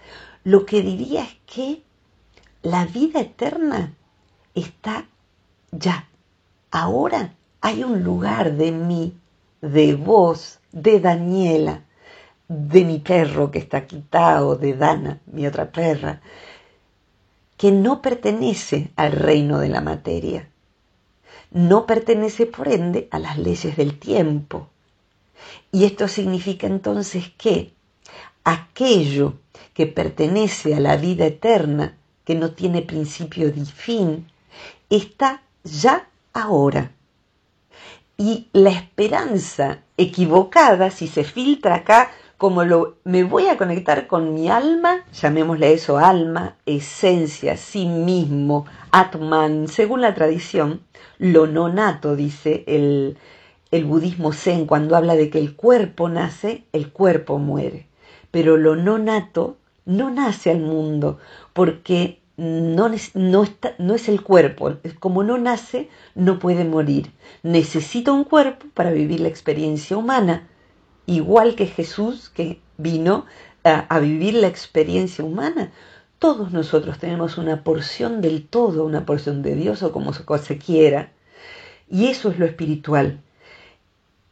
lo 0.44 0.66
que 0.66 0.82
diría 0.82 1.24
es 1.24 1.36
que 1.46 1.84
la 2.64 2.86
vida 2.86 3.20
eterna 3.20 3.94
está 4.56 5.06
ya. 5.72 6.08
Ahora 6.72 7.36
hay 7.62 7.84
un 7.84 8.04
lugar 8.04 8.54
de 8.54 8.72
mí, 8.72 9.16
de 9.62 9.94
vos, 9.94 10.60
de 10.72 11.00
Daniela, 11.00 11.82
de 12.48 12.86
mi 12.86 13.00
perro 13.00 13.52
que 13.52 13.60
está 13.60 13.86
quitado, 13.86 14.56
de 14.56 14.74
Dana, 14.74 15.20
mi 15.28 15.46
otra 15.46 15.72
perra, 15.72 16.22
que 17.56 17.72
no 17.72 18.02
pertenece 18.02 18.92
al 18.96 19.12
reino 19.12 19.60
de 19.60 19.70
la 19.70 19.82
materia 19.82 20.48
no 21.54 21.86
pertenece 21.86 22.46
por 22.46 22.68
ende 22.68 23.08
a 23.12 23.20
las 23.20 23.38
leyes 23.38 23.78
del 23.78 23.98
tiempo. 23.98 24.68
Y 25.72 25.86
esto 25.86 26.08
significa 26.08 26.68
entonces 26.68 27.32
que 27.38 27.74
aquello 28.44 29.36
que 29.74 29.88
pertenece 29.88 30.76
a 30.76 30.80
la 30.80 30.98
vida 30.98 31.26
eterna, 31.26 31.98
que 32.26 32.36
no 32.36 32.52
tiene 32.52 32.82
principio 32.82 33.52
ni 33.56 33.66
fin, 33.66 34.28
está 34.90 35.44
ya 35.64 36.08
ahora. 36.34 36.92
Y 38.18 38.48
la 38.54 38.70
esperanza 38.70 39.80
equivocada, 39.98 40.92
si 40.92 41.08
se 41.08 41.24
filtra 41.24 41.76
acá, 41.76 42.12
como 42.44 42.66
lo, 42.66 42.98
me 43.06 43.24
voy 43.24 43.48
a 43.48 43.56
conectar 43.56 44.06
con 44.06 44.34
mi 44.34 44.50
alma, 44.50 45.06
llamémosle 45.14 45.72
eso 45.72 45.98
alma, 45.98 46.58
esencia, 46.66 47.56
sí 47.56 47.86
mismo, 47.86 48.66
Atman, 48.92 49.70
según 49.70 50.02
la 50.02 50.14
tradición, 50.14 50.82
lo 51.20 51.48
no 51.48 51.70
nato, 51.70 52.18
dice 52.18 52.66
el, 52.68 53.16
el 53.72 53.86
budismo 53.86 54.34
zen, 54.34 54.66
cuando 54.66 54.98
habla 54.98 55.16
de 55.16 55.30
que 55.30 55.40
el 55.40 55.56
cuerpo 55.56 56.10
nace, 56.10 56.66
el 56.74 56.92
cuerpo 56.92 57.38
muere. 57.38 57.88
Pero 58.30 58.58
lo 58.58 58.76
no 58.76 58.98
nato 58.98 59.56
no 59.86 60.10
nace 60.10 60.52
al 60.52 60.60
mundo, 60.60 61.20
porque 61.54 62.20
no, 62.36 62.92
no, 63.14 63.44
está, 63.44 63.74
no 63.78 63.96
es 63.96 64.10
el 64.10 64.22
cuerpo, 64.22 64.74
como 65.00 65.24
no 65.24 65.38
nace, 65.38 65.88
no 66.14 66.40
puede 66.40 66.66
morir. 66.66 67.10
Necesita 67.42 68.12
un 68.12 68.26
cuerpo 68.26 68.66
para 68.74 68.92
vivir 68.92 69.22
la 69.22 69.30
experiencia 69.30 69.96
humana, 69.96 70.50
igual 71.06 71.56
que 71.56 71.68
Jesús 71.68 72.30
que 72.30 72.60
vino 72.78 73.26
a, 73.64 74.00
vivir 74.00 74.36
la 74.36 74.48
experiencia 74.48 75.24
humana. 75.24 75.72
Todos 76.20 76.52
nosotros 76.52 77.00
tenemos 77.00 77.38
una 77.38 77.64
porción 77.64 78.22
del 78.22 78.46
todo, 78.48 78.86
una 78.86 79.06
porción 79.06 79.42
de 79.42 79.56
Dios 79.56 79.84
o 79.84 79.92
como 79.92 80.14
se 80.14 80.58
quiera. 80.58 81.12
Y 81.90 82.08
eso 82.08 82.30
es 82.30 82.40
lo 82.40 82.46
espiritual. 82.46 83.20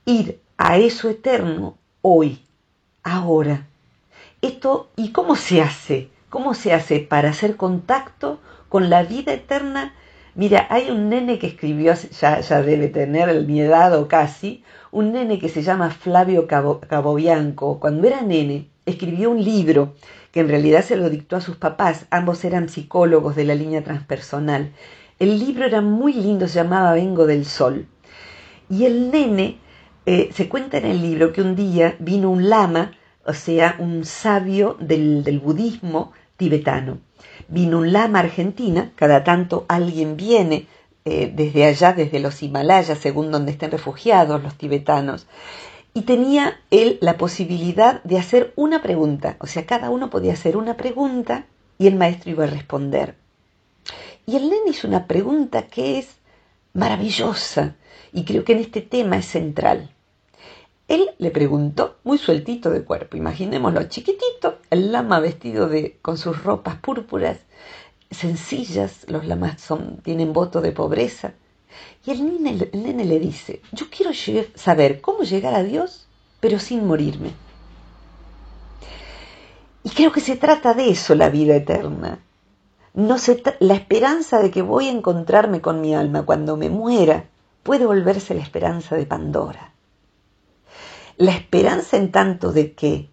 Ir 0.06 0.40
a 0.58 0.78
eso 0.78 1.10
eterno 1.10 1.78
hoy, 2.02 2.42
ahora. 3.04 3.68
Esto, 4.42 4.90
¿y 4.96 5.12
cómo 5.12 5.36
se 5.36 5.62
hace? 5.62 6.10
¿Cómo 6.30 6.54
se 6.54 6.74
hace 6.74 7.00
para 7.00 7.30
hacer 7.30 7.58
contacto 7.58 8.40
con 8.70 8.90
la 8.90 9.04
vida 9.04 9.34
eterna? 9.34 9.94
Mira, 10.34 10.66
hay 10.70 10.90
un 10.90 11.10
nene 11.10 11.40
que 11.40 11.48
escribió, 11.48 11.94
ya, 11.94 12.40
ya 12.40 12.62
debe 12.62 12.88
tener 12.88 13.44
mi 13.46 13.60
edad 13.60 13.94
o 14.00 14.08
casi, 14.08 14.64
un 14.90 15.12
nene 15.12 15.40
que 15.40 15.50
se 15.50 15.62
llama 15.62 15.90
Flavio 15.90 16.48
Cabo, 16.48 16.80
Cabobianco. 16.80 17.82
Cuando 17.82 18.08
era 18.08 18.22
nene, 18.22 18.70
escribió 18.86 19.30
un 19.30 19.44
libro 19.44 19.94
que 20.32 20.40
en 20.40 20.48
realidad 20.48 20.86
se 20.86 20.96
lo 20.96 21.10
dictó 21.10 21.36
a 21.36 21.42
sus 21.42 21.58
papás, 21.58 22.06
ambos 22.12 22.46
eran 22.46 22.70
psicólogos 22.70 23.36
de 23.36 23.44
la 23.44 23.56
línea 23.56 23.84
transpersonal. 23.84 24.72
El 25.20 25.38
libro 25.38 25.66
era 25.66 25.82
muy 25.82 26.14
lindo, 26.14 26.48
se 26.48 26.56
llamaba 26.56 26.94
Vengo 26.94 27.26
del 27.26 27.46
Sol. 27.46 27.88
Y 28.70 28.86
el 28.86 29.12
nene, 29.12 29.58
eh, 30.06 30.30
se 30.34 30.48
cuenta 30.48 30.78
en 30.78 30.86
el 30.86 31.02
libro 31.02 31.34
que 31.34 31.42
un 31.42 31.58
día 31.58 31.98
vino 32.00 32.32
un 32.32 32.50
lama, 32.50 32.94
o 33.26 33.34
sea, 33.34 33.76
un 33.80 34.06
sabio 34.06 34.78
del 34.80 35.42
budismo, 35.44 36.14
tibetano. 36.38 37.00
Vino 37.52 37.80
un 37.80 37.92
lama 37.92 38.20
argentina, 38.20 38.92
cada 38.96 39.24
tanto 39.24 39.66
alguien 39.68 40.18
viene 40.18 40.68
eh, 41.06 41.32
desde 41.36 41.66
allá, 41.66 41.94
desde 41.94 42.20
los 42.20 42.42
Himalayas, 42.42 42.98
según 42.98 43.30
donde 43.30 43.52
estén 43.52 43.72
refugiados 43.72 44.42
los 44.42 44.56
tibetanos, 44.56 45.28
y 45.94 46.04
tenía 46.04 46.62
él 46.72 46.98
la 47.02 47.18
posibilidad 47.18 48.02
de 48.04 48.18
hacer 48.18 48.54
una 48.56 48.82
pregunta, 48.82 49.36
o 49.40 49.48
sea, 49.48 49.66
cada 49.66 49.90
uno 49.90 50.10
podía 50.10 50.34
hacer 50.34 50.56
una 50.56 50.78
pregunta 50.78 51.46
y 51.78 51.88
el 51.88 51.96
maestro 51.96 52.32
iba 52.32 52.46
a 52.46 52.48
responder. 52.48 53.16
Y 54.26 54.38
el 54.38 54.44
nene 54.50 54.70
hizo 54.70 54.88
una 54.88 55.08
pregunta 55.08 55.64
que 55.64 56.00
es 56.00 56.08
maravillosa 56.74 57.76
y 58.14 58.24
creo 58.24 58.46
que 58.46 58.54
en 58.54 58.60
este 58.60 58.82
tema 58.82 59.18
es 59.18 59.26
central. 59.26 59.90
Él 60.92 61.12
le 61.20 61.32
preguntó, 61.32 61.96
muy 62.04 62.18
sueltito 62.18 62.70
de 62.70 62.84
cuerpo, 62.84 63.16
imaginémoslo 63.16 63.84
chiquitito, 63.84 64.58
el 64.70 64.92
lama 64.92 65.22
vestido 65.22 65.70
de, 65.70 65.98
con 66.02 66.18
sus 66.18 66.44
ropas 66.44 66.76
púrpuras, 66.76 67.38
sencillas, 68.10 69.06
los 69.08 69.26
lamas 69.26 69.62
son, 69.62 70.02
tienen 70.04 70.34
voto 70.34 70.60
de 70.60 70.74
pobreza. 70.74 71.32
Y 72.06 72.12
el 72.12 72.26
nene, 72.26 72.70
el 72.74 72.84
nene 72.84 73.06
le 73.06 73.20
dice, 73.20 73.62
yo 73.72 73.86
quiero 73.90 74.12
saber 74.56 75.00
cómo 75.00 75.24
llegar 75.24 75.54
a 75.54 75.64
Dios, 75.64 76.10
pero 76.42 76.60
sin 76.60 76.86
morirme. 76.86 77.32
Y 79.86 79.92
creo 79.92 80.12
que 80.12 80.20
se 80.20 80.36
trata 80.36 80.74
de 80.74 80.90
eso 80.90 81.16
la 81.16 81.30
vida 81.30 81.56
eterna. 81.56 82.20
No 82.94 83.18
se 83.18 83.42
la 83.62 83.76
esperanza 83.76 84.40
de 84.42 84.52
que 84.52 84.62
voy 84.62 84.90
a 84.90 84.92
encontrarme 84.92 85.62
con 85.62 85.80
mi 85.80 85.96
alma 85.96 86.24
cuando 86.24 86.58
me 86.58 86.70
muera 86.70 87.30
puede 87.64 87.86
volverse 87.86 88.36
la 88.36 88.42
esperanza 88.42 88.98
de 88.98 89.06
Pandora. 89.06 89.72
La 91.18 91.32
esperanza 91.32 91.98
en 91.98 92.12
tanto 92.12 92.52
de 92.52 92.74
que, 92.74 93.10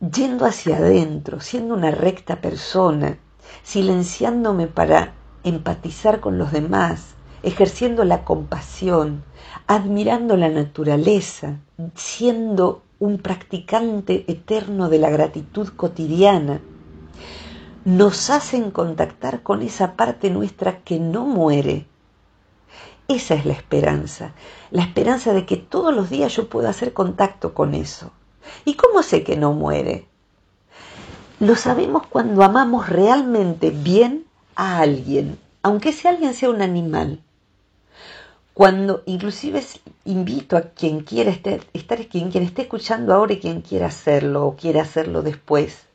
yendo 0.00 0.46
hacia 0.46 0.76
adentro, 0.76 1.40
siendo 1.40 1.74
una 1.74 1.90
recta 1.90 2.40
persona, 2.40 3.18
silenciándome 3.62 4.66
para 4.66 5.14
empatizar 5.44 6.20
con 6.20 6.38
los 6.38 6.52
demás, 6.52 7.14
ejerciendo 7.42 8.04
la 8.04 8.24
compasión, 8.24 9.24
admirando 9.66 10.36
la 10.36 10.48
naturaleza, 10.48 11.58
siendo 11.94 12.82
un 12.98 13.18
practicante 13.18 14.24
eterno 14.28 14.88
de 14.88 14.98
la 14.98 15.10
gratitud 15.10 15.68
cotidiana, 15.68 16.60
nos 17.84 18.28
hacen 18.28 18.70
contactar 18.70 19.42
con 19.42 19.62
esa 19.62 19.96
parte 19.96 20.30
nuestra 20.30 20.80
que 20.80 21.00
no 21.00 21.24
muere, 21.24 21.86
esa 23.10 23.34
es 23.34 23.44
la 23.44 23.54
esperanza, 23.54 24.34
la 24.70 24.82
esperanza 24.82 25.32
de 25.32 25.44
que 25.44 25.56
todos 25.56 25.92
los 25.92 26.10
días 26.10 26.32
yo 26.36 26.48
pueda 26.48 26.70
hacer 26.70 26.92
contacto 26.92 27.54
con 27.54 27.74
eso. 27.74 28.12
¿Y 28.64 28.74
cómo 28.74 29.02
sé 29.02 29.24
que 29.24 29.36
no 29.36 29.52
muere? 29.52 30.06
Lo 31.40 31.56
sabemos 31.56 32.06
cuando 32.06 32.44
amamos 32.44 32.88
realmente 32.88 33.70
bien 33.70 34.26
a 34.54 34.78
alguien, 34.78 35.40
aunque 35.62 35.88
ese 35.88 36.06
alguien 36.06 36.34
sea 36.34 36.50
un 36.50 36.62
animal. 36.62 37.20
Cuando 38.54 39.02
inclusive 39.06 39.64
invito 40.04 40.56
a 40.56 40.62
quien 40.62 41.00
quiera 41.00 41.32
estar, 41.32 41.60
estar 41.72 42.06
quien, 42.06 42.30
quien 42.30 42.44
esté 42.44 42.62
escuchando 42.62 43.12
ahora 43.12 43.32
y 43.32 43.40
quien 43.40 43.62
quiera 43.62 43.86
hacerlo 43.86 44.46
o 44.46 44.54
quiera 44.54 44.82
hacerlo 44.82 45.22
después. 45.22 45.86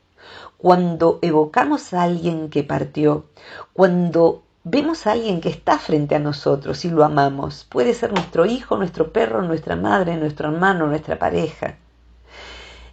Cuando 0.58 1.20
evocamos 1.22 1.94
a 1.94 2.04
alguien 2.04 2.50
que 2.50 2.64
partió, 2.64 3.26
cuando 3.72 4.45
vemos 4.66 5.06
a 5.06 5.12
alguien 5.12 5.42
que 5.42 5.50
está 5.50 5.78
frente 5.78 6.16
a 6.16 6.20
nosotros 6.20 6.84
y 6.86 6.90
lo 6.90 7.06
amamos. 7.06 7.66
Puede 7.70 7.94
ser 7.94 8.12
nuestro 8.12 8.48
hijo, 8.48 8.78
nuestro 8.78 9.14
perro, 9.14 9.44
nuestra 9.44 9.76
madre, 9.76 10.18
nuestro 10.18 10.50
hermano, 10.50 10.88
nuestra 10.88 11.20
pareja. 11.20 11.76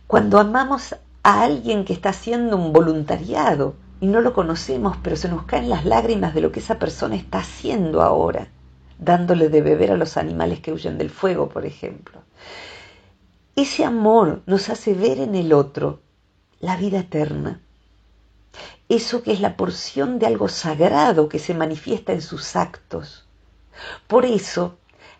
Cuando 0.06 0.38
amamos 0.38 0.94
a 1.22 1.42
alguien 1.42 1.87
que 1.87 1.94
está 1.94 2.11
haciendo 2.11 2.58
un 2.58 2.74
voluntariado 2.74 3.74
y 4.00 4.06
no 4.06 4.20
lo 4.20 4.35
conocemos, 4.35 4.98
pero 5.02 5.16
se 5.16 5.30
nos 5.30 5.44
caen 5.44 5.70
las 5.70 5.87
lágrimas 5.87 6.35
de 6.35 6.42
lo 6.42 6.52
que 6.52 6.61
esa 6.61 6.78
persona 6.78 7.16
está 7.16 7.38
haciendo 7.38 8.02
ahora, 8.02 8.48
dándole 8.98 9.48
de 9.48 9.62
beber 9.62 9.92
a 9.92 9.96
los 9.96 10.18
animales 10.18 10.61
que 10.61 10.72
huyen 10.72 10.98
del 10.98 11.08
fuego, 11.08 11.48
por 11.48 11.64
ejemplo. 11.64 12.20
Ese 13.56 13.87
amor 13.87 14.42
nos 14.44 14.68
hace 14.68 14.92
ver 14.92 15.20
en 15.20 15.35
el 15.35 15.54
otro 15.54 16.00
la 16.61 16.76
vida 16.76 16.98
eterna 16.98 17.61
eso 18.88 19.22
que 19.22 19.32
es 19.32 19.40
la 19.40 19.56
porción 19.56 20.18
de 20.18 20.26
algo 20.26 20.48
sagrado 20.48 21.28
que 21.28 21.38
se 21.38 21.54
manifiesta 21.54 22.12
en 22.12 22.22
sus 22.22 22.56
actos. 22.56 23.26
Por 24.06 24.24
eso, 24.26 24.76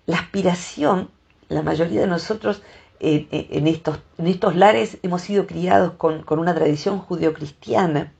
la 0.07 0.19
aspiración, 0.19 1.11
la 1.49 1.63
mayoría 1.63 2.03
de 2.03 2.07
nosotros 2.07 2.63
eh, 3.01 3.27
eh, 3.33 3.49
en, 3.51 3.67
estos, 3.67 3.99
en, 4.19 4.29
estos, 4.29 4.55
lares 4.55 4.99
hemos 5.03 5.23
sido 5.23 5.47
criados 5.47 5.95
con, 5.95 6.25
una 6.29 6.55
tradición 6.55 6.99
judeocristiana. 6.99 8.13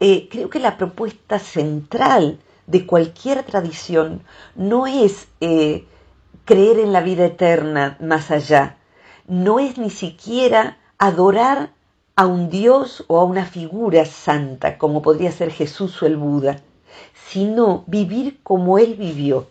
Eh, 0.00 0.28
creo 0.30 0.48
que 0.48 0.60
la 0.60 0.76
propuesta 0.76 1.38
central 1.38 2.38
de 2.66 2.86
cualquier 2.86 3.42
tradición 3.42 4.22
no 4.54 4.86
es 4.86 5.28
creer 5.38 6.78
en 6.78 6.92
la 6.92 7.02
vida 7.02 7.26
eterna 7.26 7.96
más 8.00 8.30
allá, 8.30 8.78
no 9.26 9.58
es 9.58 9.76
ni 9.78 9.90
siquiera 9.90 10.78
adorar 10.98 11.72
a 12.14 12.26
un 12.26 12.50
Dios 12.50 13.04
o 13.08 13.18
a 13.18 13.24
una 13.24 13.46
figura 13.46 14.04
santa, 14.04 14.76
como 14.76 15.02
podría 15.02 15.32
ser 15.32 15.50
Jesús 15.50 16.02
o 16.02 16.06
el 16.06 16.16
Buda, 16.16 16.60
sino 17.28 17.84
vivir 17.86 18.40
como 18.42 18.78
Él 18.78 18.96
vivió, 18.96 19.48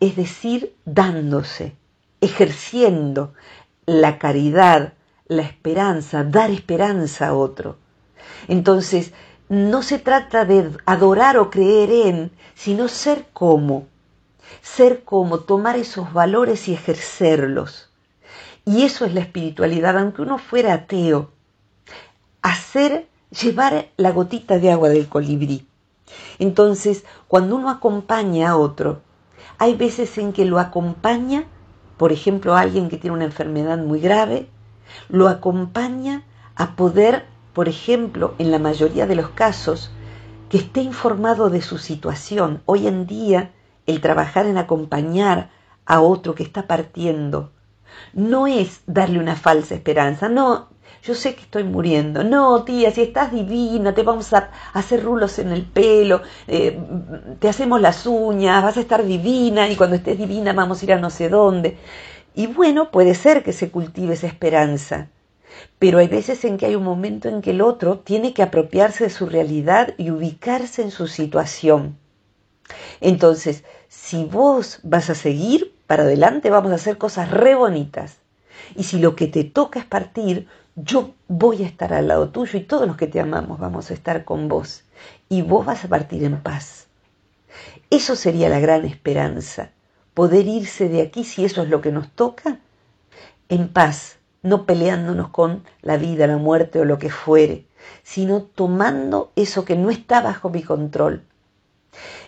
es 0.00 0.16
decir, 0.16 0.74
dándose, 0.86 1.76
ejerciendo 2.22 3.34
la 3.84 4.18
caridad, 4.18 4.94
la 5.26 5.42
esperanza, 5.42 6.24
dar 6.24 6.50
esperanza 6.50 7.28
a 7.28 7.34
otro. 7.34 7.76
Entonces, 8.48 9.12
no 9.50 9.82
se 9.82 9.98
trata 9.98 10.44
de 10.46 10.70
adorar 10.86 11.36
o 11.36 11.50
creer 11.50 11.90
en, 11.90 12.30
sino 12.54 12.88
ser 12.88 13.26
como, 13.34 13.86
ser 14.62 15.04
como, 15.04 15.40
tomar 15.40 15.76
esos 15.76 16.12
valores 16.14 16.66
y 16.68 16.74
ejercerlos 16.74 17.89
y 18.70 18.84
eso 18.84 19.04
es 19.04 19.14
la 19.14 19.20
espiritualidad, 19.20 19.98
aunque 19.98 20.22
uno 20.22 20.38
fuera 20.38 20.72
ateo. 20.72 21.32
Hacer, 22.40 23.08
llevar 23.42 23.88
la 23.96 24.12
gotita 24.12 24.60
de 24.60 24.70
agua 24.70 24.90
del 24.90 25.08
colibrí. 25.08 25.66
Entonces, 26.38 27.04
cuando 27.26 27.56
uno 27.56 27.68
acompaña 27.68 28.50
a 28.50 28.56
otro, 28.56 29.00
hay 29.58 29.74
veces 29.74 30.16
en 30.18 30.32
que 30.32 30.44
lo 30.44 30.60
acompaña, 30.60 31.46
por 31.96 32.12
ejemplo, 32.12 32.54
a 32.54 32.60
alguien 32.60 32.88
que 32.88 32.96
tiene 32.96 33.16
una 33.16 33.24
enfermedad 33.24 33.76
muy 33.76 33.98
grave, 33.98 34.48
lo 35.08 35.26
acompaña 35.26 36.22
a 36.54 36.76
poder, 36.76 37.26
por 37.52 37.68
ejemplo, 37.68 38.36
en 38.38 38.52
la 38.52 38.60
mayoría 38.60 39.08
de 39.08 39.16
los 39.16 39.30
casos, 39.30 39.90
que 40.48 40.58
esté 40.58 40.80
informado 40.82 41.50
de 41.50 41.60
su 41.60 41.76
situación. 41.76 42.62
Hoy 42.66 42.86
en 42.86 43.08
día 43.08 43.50
el 43.86 44.00
trabajar 44.00 44.46
en 44.46 44.58
acompañar 44.58 45.50
a 45.86 46.00
otro 46.00 46.36
que 46.36 46.44
está 46.44 46.68
partiendo, 46.68 47.50
no 48.12 48.46
es 48.46 48.80
darle 48.86 49.18
una 49.18 49.36
falsa 49.36 49.74
esperanza, 49.74 50.28
no, 50.28 50.68
yo 51.02 51.14
sé 51.14 51.34
que 51.34 51.42
estoy 51.42 51.64
muriendo, 51.64 52.24
no, 52.24 52.62
tía, 52.64 52.90
si 52.90 53.02
estás 53.02 53.32
divina, 53.32 53.94
te 53.94 54.02
vamos 54.02 54.32
a 54.34 54.50
hacer 54.74 55.02
rulos 55.02 55.38
en 55.38 55.50
el 55.50 55.64
pelo, 55.64 56.20
eh, 56.46 56.78
te 57.38 57.48
hacemos 57.48 57.80
las 57.80 58.06
uñas, 58.06 58.62
vas 58.62 58.76
a 58.76 58.80
estar 58.80 59.04
divina 59.04 59.68
y 59.68 59.76
cuando 59.76 59.96
estés 59.96 60.18
divina 60.18 60.52
vamos 60.52 60.82
a 60.82 60.84
ir 60.84 60.92
a 60.92 60.98
no 60.98 61.08
sé 61.08 61.28
dónde. 61.30 61.78
Y 62.34 62.46
bueno, 62.48 62.90
puede 62.90 63.14
ser 63.14 63.42
que 63.42 63.52
se 63.52 63.70
cultive 63.70 64.14
esa 64.14 64.26
esperanza, 64.26 65.08
pero 65.78 65.98
hay 65.98 66.08
veces 66.08 66.44
en 66.44 66.58
que 66.58 66.66
hay 66.66 66.74
un 66.74 66.84
momento 66.84 67.28
en 67.28 67.40
que 67.40 67.52
el 67.52 67.62
otro 67.62 67.98
tiene 68.00 68.34
que 68.34 68.42
apropiarse 68.42 69.04
de 69.04 69.10
su 69.10 69.26
realidad 69.26 69.94
y 69.96 70.10
ubicarse 70.10 70.82
en 70.82 70.90
su 70.90 71.06
situación. 71.06 71.98
Entonces, 73.00 73.64
si 73.88 74.24
vos 74.24 74.80
vas 74.82 75.10
a 75.10 75.14
seguir 75.14 75.74
para 75.90 76.04
adelante, 76.04 76.50
vamos 76.50 76.70
a 76.70 76.76
hacer 76.76 76.98
cosas 76.98 77.32
re 77.32 77.56
bonitas. 77.56 78.18
Y 78.76 78.84
si 78.84 79.00
lo 79.00 79.16
que 79.16 79.26
te 79.26 79.42
toca 79.42 79.80
es 79.80 79.84
partir, 79.84 80.46
yo 80.76 81.14
voy 81.26 81.64
a 81.64 81.66
estar 81.66 81.92
al 81.92 82.06
lado 82.06 82.28
tuyo 82.28 82.60
y 82.60 82.62
todos 82.62 82.86
los 82.86 82.96
que 82.96 83.08
te 83.08 83.18
amamos 83.18 83.58
vamos 83.58 83.90
a 83.90 83.94
estar 83.94 84.24
con 84.24 84.46
vos. 84.46 84.84
Y 85.28 85.42
vos 85.42 85.66
vas 85.66 85.84
a 85.84 85.88
partir 85.88 86.22
en 86.22 86.40
paz. 86.44 86.86
Eso 87.90 88.14
sería 88.14 88.48
la 88.48 88.60
gran 88.60 88.84
esperanza, 88.84 89.72
poder 90.14 90.46
irse 90.46 90.88
de 90.88 91.02
aquí 91.02 91.24
si 91.24 91.44
eso 91.44 91.64
es 91.64 91.68
lo 91.68 91.80
que 91.80 91.90
nos 91.90 92.08
toca, 92.12 92.60
en 93.48 93.66
paz, 93.66 94.18
no 94.44 94.66
peleándonos 94.66 95.30
con 95.30 95.64
la 95.82 95.96
vida, 95.96 96.28
la 96.28 96.36
muerte 96.36 96.78
o 96.78 96.84
lo 96.84 97.00
que 97.00 97.10
fuere, 97.10 97.66
sino 98.04 98.42
tomando 98.42 99.32
eso 99.34 99.64
que 99.64 99.74
no 99.74 99.90
está 99.90 100.20
bajo 100.20 100.50
mi 100.50 100.62
control. 100.62 101.24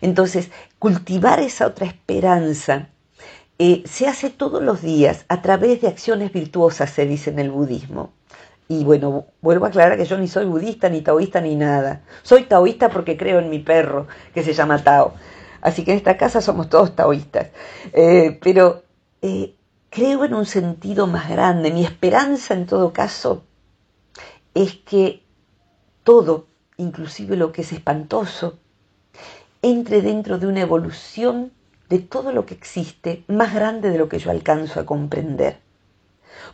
Entonces, 0.00 0.50
cultivar 0.80 1.38
esa 1.38 1.68
otra 1.68 1.86
esperanza 1.86 2.88
eh, 3.58 3.82
se 3.86 4.08
hace 4.08 4.30
todos 4.30 4.62
los 4.62 4.82
días 4.82 5.24
a 5.28 5.42
través 5.42 5.80
de 5.80 5.88
acciones 5.88 6.32
virtuosas, 6.32 6.90
se 6.90 7.06
dice 7.06 7.30
en 7.30 7.38
el 7.38 7.50
budismo. 7.50 8.12
Y 8.68 8.84
bueno, 8.84 9.26
vuelvo 9.40 9.66
a 9.66 9.68
aclarar 9.68 9.98
que 9.98 10.04
yo 10.04 10.16
ni 10.18 10.28
soy 10.28 10.46
budista, 10.46 10.88
ni 10.88 11.02
taoísta, 11.02 11.40
ni 11.40 11.54
nada. 11.56 12.02
Soy 12.22 12.44
taoísta 12.44 12.88
porque 12.88 13.16
creo 13.16 13.38
en 13.38 13.50
mi 13.50 13.58
perro, 13.58 14.06
que 14.32 14.42
se 14.42 14.54
llama 14.54 14.82
Tao. 14.82 15.14
Así 15.60 15.84
que 15.84 15.92
en 15.92 15.98
esta 15.98 16.16
casa 16.16 16.40
somos 16.40 16.68
todos 16.68 16.96
taoístas. 16.96 17.48
Eh, 17.92 18.38
pero 18.42 18.82
eh, 19.20 19.54
creo 19.90 20.24
en 20.24 20.34
un 20.34 20.46
sentido 20.46 21.06
más 21.06 21.28
grande. 21.28 21.70
Mi 21.70 21.84
esperanza 21.84 22.54
en 22.54 22.66
todo 22.66 22.92
caso 22.92 23.44
es 24.54 24.74
que 24.76 25.22
todo, 26.02 26.46
inclusive 26.78 27.36
lo 27.36 27.52
que 27.52 27.62
es 27.62 27.72
espantoso, 27.72 28.58
entre 29.60 30.02
dentro 30.02 30.38
de 30.38 30.46
una 30.46 30.62
evolución 30.62 31.52
de 31.92 31.98
todo 31.98 32.32
lo 32.32 32.46
que 32.46 32.54
existe 32.54 33.22
más 33.28 33.52
grande 33.52 33.90
de 33.90 33.98
lo 33.98 34.08
que 34.08 34.18
yo 34.18 34.30
alcanzo 34.30 34.80
a 34.80 34.86
comprender. 34.86 35.58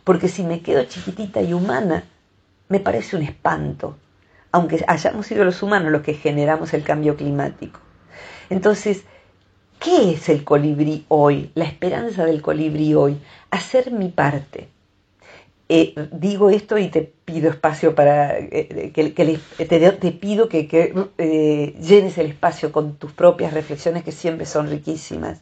Porque 0.03 0.27
si 0.27 0.43
me 0.43 0.59
quedo 0.59 0.83
chiquitita 0.83 1.41
y 1.41 1.53
humana, 1.53 2.03
me 2.67 2.81
parece 2.81 3.15
un 3.15 3.21
espanto, 3.21 3.95
aunque 4.51 4.83
hayamos 4.85 5.27
sido 5.27 5.45
los 5.45 5.63
humanos 5.63 5.93
los 5.93 6.01
que 6.01 6.13
generamos 6.13 6.73
el 6.73 6.83
cambio 6.83 7.15
climático. 7.15 7.79
Entonces, 8.49 9.05
¿qué 9.79 10.11
es 10.11 10.27
el 10.27 10.43
colibrí 10.43 11.05
hoy? 11.07 11.51
La 11.55 11.63
esperanza 11.63 12.25
del 12.25 12.41
colibrí 12.41 12.93
hoy. 12.93 13.21
Hacer 13.49 13.91
mi 13.91 14.09
parte. 14.09 14.67
Eh, 15.71 15.93
digo 16.11 16.49
esto 16.49 16.79
y 16.79 16.87
te 16.87 17.03
pido 17.03 17.51
espacio 17.51 17.93
para 17.93 18.39
eh, 18.39 18.91
que, 18.91 19.11
te, 19.11 20.11
pido 20.13 20.49
que, 20.49 20.67
eh, 21.19 21.75
llenes 21.79 22.17
el 22.17 22.25
espacio 22.25 22.71
con 22.71 22.95
tus 22.95 23.11
propias 23.11 23.53
reflexiones 23.53 24.03
que 24.03 24.11
siempre 24.11 24.47
son 24.47 24.67
riquísimas. 24.67 25.41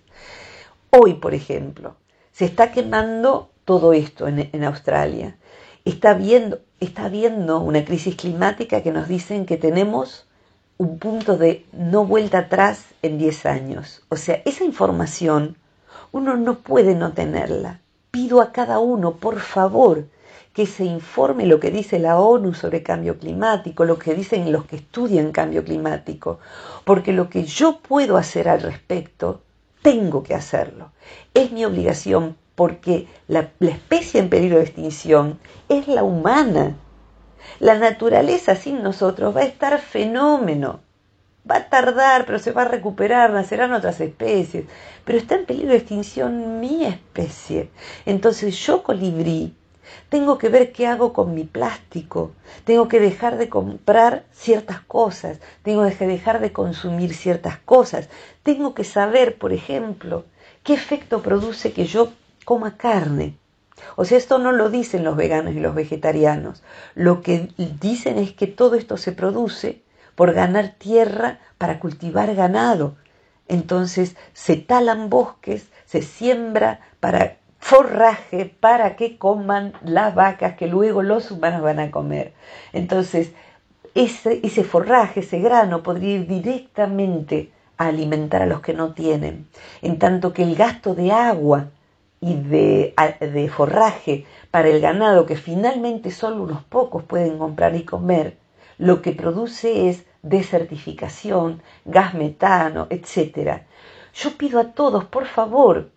Hoy, 0.89 1.13
por 1.13 1.33
ejemplo, 1.33 1.95
se 2.33 2.43
está 2.43 2.73
quemando 2.73 3.51
todo 3.63 3.93
esto 3.93 4.27
en, 4.27 4.63
Australia. 4.65 5.37
Está 5.85 6.13
viendo, 6.13 6.59
está 6.81 7.07
viendo 7.07 7.61
una 7.61 7.85
crisis 7.85 8.17
climática 8.17 8.83
que 8.83 8.91
nos 8.91 9.07
dicen 9.07 9.45
que 9.45 9.55
tenemos 9.55 10.27
un 10.77 10.99
punto 10.99 11.37
de 11.37 11.65
no 11.71 12.05
vuelta 12.05 12.39
atrás 12.39 12.83
en 13.01 13.17
10 13.17 13.45
años. 13.45 14.03
O 14.09 14.17
sea, 14.17 14.41
esa 14.43 14.65
información 14.65 15.55
uno 16.11 16.35
no 16.35 16.59
puede 16.59 16.95
no 16.95 17.13
tenerla. 17.13 17.79
Pido 18.11 18.41
a 18.41 18.51
cada 18.51 18.79
uno, 18.79 19.15
por 19.15 19.39
favor, 19.39 20.05
que 20.57 20.65
se 20.65 20.85
informe 20.85 21.45
lo 21.45 21.59
que 21.59 21.69
dice 21.69 21.99
la 21.99 22.19
ONU 22.19 22.55
sobre 22.55 22.81
cambio 22.81 23.19
climático, 23.19 23.85
lo 23.85 23.99
que 23.99 24.15
dicen 24.15 24.51
los 24.51 24.65
que 24.65 24.77
estudian 24.77 25.31
cambio 25.31 25.63
climático, 25.63 26.39
porque 26.83 27.13
lo 27.13 27.29
que 27.29 27.43
yo 27.43 27.77
puedo 27.77 28.17
hacer 28.17 28.49
al 28.49 28.63
respecto, 28.63 29.43
tengo 29.83 30.23
que 30.23 30.33
hacerlo. 30.33 30.93
Es 31.35 31.51
mi 31.51 31.63
obligación 31.63 32.37
porque 32.55 33.07
la, 33.27 33.51
especie 33.59 34.19
en 34.19 34.29
peligro 34.29 34.57
de 34.57 34.63
extinción 34.63 35.39
es 35.69 35.87
la 35.87 36.01
humana. 36.01 36.75
La 37.59 37.77
naturaleza 37.77 38.55
sin 38.55 38.81
nosotros 38.81 39.35
va 39.35 39.41
a 39.41 39.45
estar 39.45 39.79
fenómeno. 39.79 40.79
Va 41.47 41.57
a 41.57 41.69
tardar, 41.69 42.25
pero 42.25 42.39
se 42.39 42.51
va 42.51 42.63
a 42.63 42.67
recuperar, 42.67 43.29
nacerán 43.29 43.73
otras 43.73 44.01
especies. 44.01 44.65
Pero 45.05 45.19
está 45.19 45.35
en 45.35 45.45
peligro 45.45 45.69
de 45.69 45.77
extinción 45.77 46.59
mi 46.59 46.83
especie. 46.83 47.69
Entonces 48.07 48.57
yo, 48.57 48.81
colibrí, 48.81 49.53
tengo 50.09 50.37
que 50.37 50.49
ver 50.49 50.71
qué 50.71 50.87
hago 50.87 51.13
con 51.13 51.33
mi 51.33 51.43
plástico. 51.43 52.31
Tengo 52.63 52.87
que 52.87 52.99
dejar 52.99 53.37
de 53.37 53.49
comprar 53.49 54.23
ciertas 54.31 54.79
cosas. 54.81 55.39
Tengo 55.63 55.87
que 55.89 56.07
dejar 56.07 56.39
de 56.39 56.53
consumir 56.53 57.13
ciertas 57.13 57.57
cosas. 57.59 58.09
Tengo 58.43 58.73
que 58.73 58.83
saber, 58.83 59.37
por 59.37 59.51
ejemplo, 59.51 60.25
qué 60.63 60.73
efecto 60.73 61.21
produce 61.21 61.73
que 61.73 61.85
yo 61.85 62.11
coma 62.45 62.77
carne. 62.77 63.37
O 63.95 64.05
sea, 64.05 64.17
esto 64.17 64.39
no 64.39 64.51
lo 64.51 64.69
dicen 64.69 65.03
los 65.03 65.15
veganos 65.15 65.53
y 65.53 65.59
los 65.59 65.75
vegetarianos. 65.75 66.63
Lo 66.95 67.21
que 67.21 67.49
dicen 67.79 68.17
es 68.17 68.33
que 68.33 68.47
todo 68.47 68.75
esto 68.75 68.97
se 68.97 69.11
produce 69.11 69.81
por 70.15 70.33
ganar 70.33 70.75
tierra 70.77 71.39
para 71.57 71.79
cultivar 71.79 72.33
ganado. 72.33 72.95
Entonces 73.47 74.15
se 74.33 74.55
talan 74.55 75.09
bosques, 75.09 75.67
se 75.85 76.01
siembra 76.01 76.79
para 76.99 77.37
forraje 77.59 78.45
para 78.59 78.95
que 78.95 79.17
coman 79.17 79.73
las 79.83 80.15
vacas 80.15 80.55
que 80.55 80.67
luego 80.67 81.03
los 81.03 81.31
humanos 81.31 81.61
van 81.61 81.79
a 81.79 81.91
comer. 81.91 82.33
Entonces, 82.73 83.31
ese, 83.95 84.39
ese 84.43 84.63
forraje, 84.63 85.21
ese 85.21 85.39
grano 85.39 85.83
podría 85.83 86.15
ir 86.15 86.27
directamente 86.27 87.51
a 87.77 87.87
alimentar 87.87 88.41
a 88.41 88.45
los 88.45 88.61
que 88.61 88.73
no 88.73 88.93
tienen, 88.93 89.47
en 89.81 89.99
tanto 89.99 90.33
que 90.33 90.43
el 90.43 90.55
gasto 90.55 90.95
de 90.95 91.11
agua 91.11 91.69
y 92.19 92.35
de, 92.35 92.93
de, 93.19 93.49
forraje 93.49 94.25
para 94.49 94.69
el 94.69 94.81
ganado, 94.81 95.25
que 95.25 95.35
finalmente 95.35 96.11
solo 96.11 96.43
unos 96.43 96.63
pocos 96.63 97.03
pueden 97.03 97.37
comprar 97.37 97.75
y 97.75 97.83
comer, 97.83 98.37
lo 98.77 99.01
que 99.01 99.11
produce 99.11 99.89
es 99.89 100.05
desertificación, 100.23 101.61
gas 101.85 102.13
metano, 102.13 102.87
etc. 102.89 103.61
Yo 104.13 104.31
pido 104.37 104.59
a 104.59 104.71
todos, 104.71 105.05
por 105.05 105.25
favor, 105.25 105.89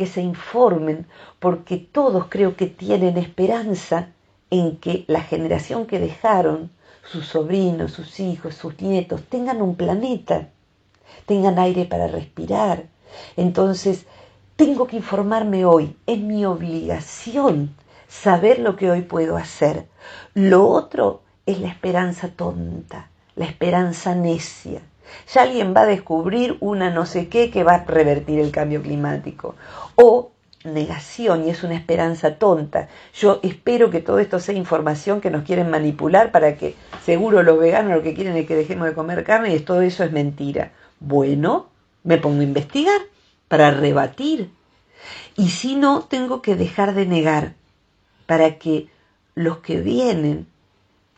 que 0.00 0.06
se 0.06 0.22
informen, 0.22 1.06
porque 1.40 1.76
todos 1.76 2.28
creo 2.30 2.56
que 2.56 2.66
tienen 2.66 3.18
esperanza 3.18 4.08
en 4.48 4.78
que 4.78 5.04
la 5.08 5.20
generación 5.20 5.84
que 5.84 5.98
dejaron, 5.98 6.70
sus 7.04 7.26
sobrinos, 7.26 7.92
sus 7.92 8.18
hijos, 8.18 8.54
sus 8.54 8.80
nietos, 8.80 9.20
tengan 9.28 9.60
un 9.60 9.74
planeta, 9.74 10.48
tengan 11.26 11.58
aire 11.58 11.84
para 11.84 12.06
respirar. 12.06 12.84
Entonces, 13.36 14.06
tengo 14.56 14.86
que 14.86 14.96
informarme 14.96 15.66
hoy, 15.66 15.94
es 16.06 16.18
mi 16.18 16.46
obligación 16.46 17.74
saber 18.08 18.58
lo 18.58 18.76
que 18.76 18.90
hoy 18.90 19.02
puedo 19.02 19.36
hacer. 19.36 19.86
Lo 20.32 20.66
otro 20.66 21.20
es 21.44 21.60
la 21.60 21.68
esperanza 21.68 22.28
tonta, 22.28 23.10
la 23.36 23.44
esperanza 23.44 24.14
necia. 24.14 24.80
Ya 25.32 25.42
alguien 25.42 25.74
va 25.74 25.82
a 25.82 25.86
descubrir 25.86 26.56
una 26.60 26.90
no 26.90 27.06
sé 27.06 27.28
qué 27.28 27.50
que 27.50 27.64
va 27.64 27.74
a 27.74 27.84
revertir 27.84 28.38
el 28.38 28.50
cambio 28.50 28.82
climático 28.82 29.54
o 29.94 30.30
negación 30.64 31.46
y 31.46 31.50
es 31.50 31.62
una 31.62 31.74
esperanza 31.74 32.36
tonta. 32.36 32.88
Yo 33.14 33.40
espero 33.42 33.90
que 33.90 34.00
todo 34.00 34.18
esto 34.18 34.38
sea 34.38 34.54
información 34.54 35.20
que 35.20 35.30
nos 35.30 35.44
quieren 35.44 35.70
manipular 35.70 36.32
para 36.32 36.56
que 36.56 36.74
seguro 37.04 37.42
los 37.42 37.58
veganos 37.58 37.94
lo 37.94 38.02
que 38.02 38.14
quieren 38.14 38.36
es 38.36 38.46
que 38.46 38.56
dejemos 38.56 38.88
de 38.88 38.94
comer 38.94 39.24
carne 39.24 39.54
y 39.54 39.60
todo 39.60 39.80
eso 39.80 40.04
es 40.04 40.12
mentira. 40.12 40.72
Bueno, 40.98 41.68
me 42.04 42.18
pongo 42.18 42.40
a 42.40 42.44
investigar 42.44 43.00
para 43.48 43.70
rebatir. 43.70 44.50
Y 45.36 45.48
si 45.48 45.76
no, 45.76 46.02
tengo 46.02 46.42
que 46.42 46.56
dejar 46.56 46.94
de 46.94 47.06
negar 47.06 47.54
para 48.26 48.58
que 48.58 48.88
los 49.34 49.58
que 49.58 49.80
vienen 49.80 50.46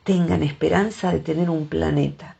tengan 0.05 0.43
esperanza 0.43 1.12
de 1.12 1.20
tener 1.20 1.51
un 1.51 1.66
planeta. 1.66 2.36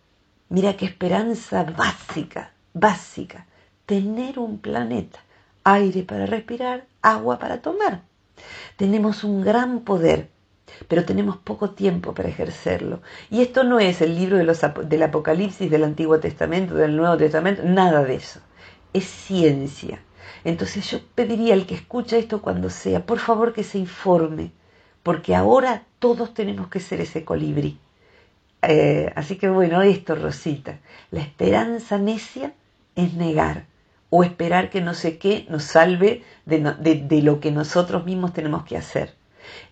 Mira 0.53 0.77
qué 0.77 0.85
esperanza 0.85 1.65
básica, 1.65 2.53
básica, 2.75 3.47
tener 3.87 4.39
un 4.39 4.59
planeta 4.59 5.19
aire 5.65 6.03
para 6.03 6.27
respirar, 6.27 6.85
agua 7.01 7.39
para 7.39 7.63
tomar. 7.63 8.03
Tenemos 8.77 9.25
un 9.25 9.41
gran 9.41 9.81
poder, 9.81 10.29
pero 10.89 11.07
tenemos 11.07 11.39
poco 11.39 11.71
tiempo 11.71 12.13
para 12.13 12.29
ejercerlo. 12.29 13.01
Y 13.31 13.41
esto 13.41 13.65
no 13.65 13.81
es 13.81 14.03
el 14.03 14.15
libro 14.15 14.37
de 14.37 14.45
los, 14.45 14.61
del 14.85 15.03
Apocalipsis 15.05 15.71
del 15.71 15.85
Antiguo 15.85 16.21
Testamento, 16.21 16.75
del 16.75 16.99
Nuevo 16.99 17.17
Testamento, 17.17 17.63
nada 17.65 18.05
de 18.05 18.17
eso. 18.17 18.41
es 18.93 19.07
ciencia. 19.07 20.03
Entonces 20.45 20.91
yo 20.91 21.01
pediría 21.15 21.55
al 21.55 21.65
que 21.65 21.77
escucha 21.77 22.19
esto 22.19 22.43
cuando 22.43 22.69
sea, 22.69 23.07
por 23.07 23.21
favor 23.21 23.55
que 23.55 23.65
se 23.65 23.79
informe, 23.79 24.53
porque 25.03 25.35
ahora 25.35 25.85
todos 25.99 26.35
tenemos 26.35 26.69
que 26.69 26.81
ser 26.81 27.01
ese 27.01 27.25
colibrí. 27.25 27.79
Eh, 28.63 29.13
así 29.17 29.37
que 29.37 29.49
bueno, 29.49 29.83
esto, 29.83 30.15
Rosita, 30.15 30.79
la 31.11 31.21
esperanza 31.21 31.99
necia 31.99 32.53
es 32.95 33.15
negar 33.15 33.65
o 34.11 34.23
esperar 34.23 34.71
que 34.71 34.81
no 34.81 34.95
sé 34.95 35.19
qué 35.19 35.47
nos 35.49 35.65
salve 35.65 36.23
de, 36.47 37.23
lo 37.23 37.41
que 37.41 37.51
nosotros 37.51 38.05
mismos 38.05 38.33
tenemos 38.33 38.65
que 38.65 38.77
hacer. 38.77 39.15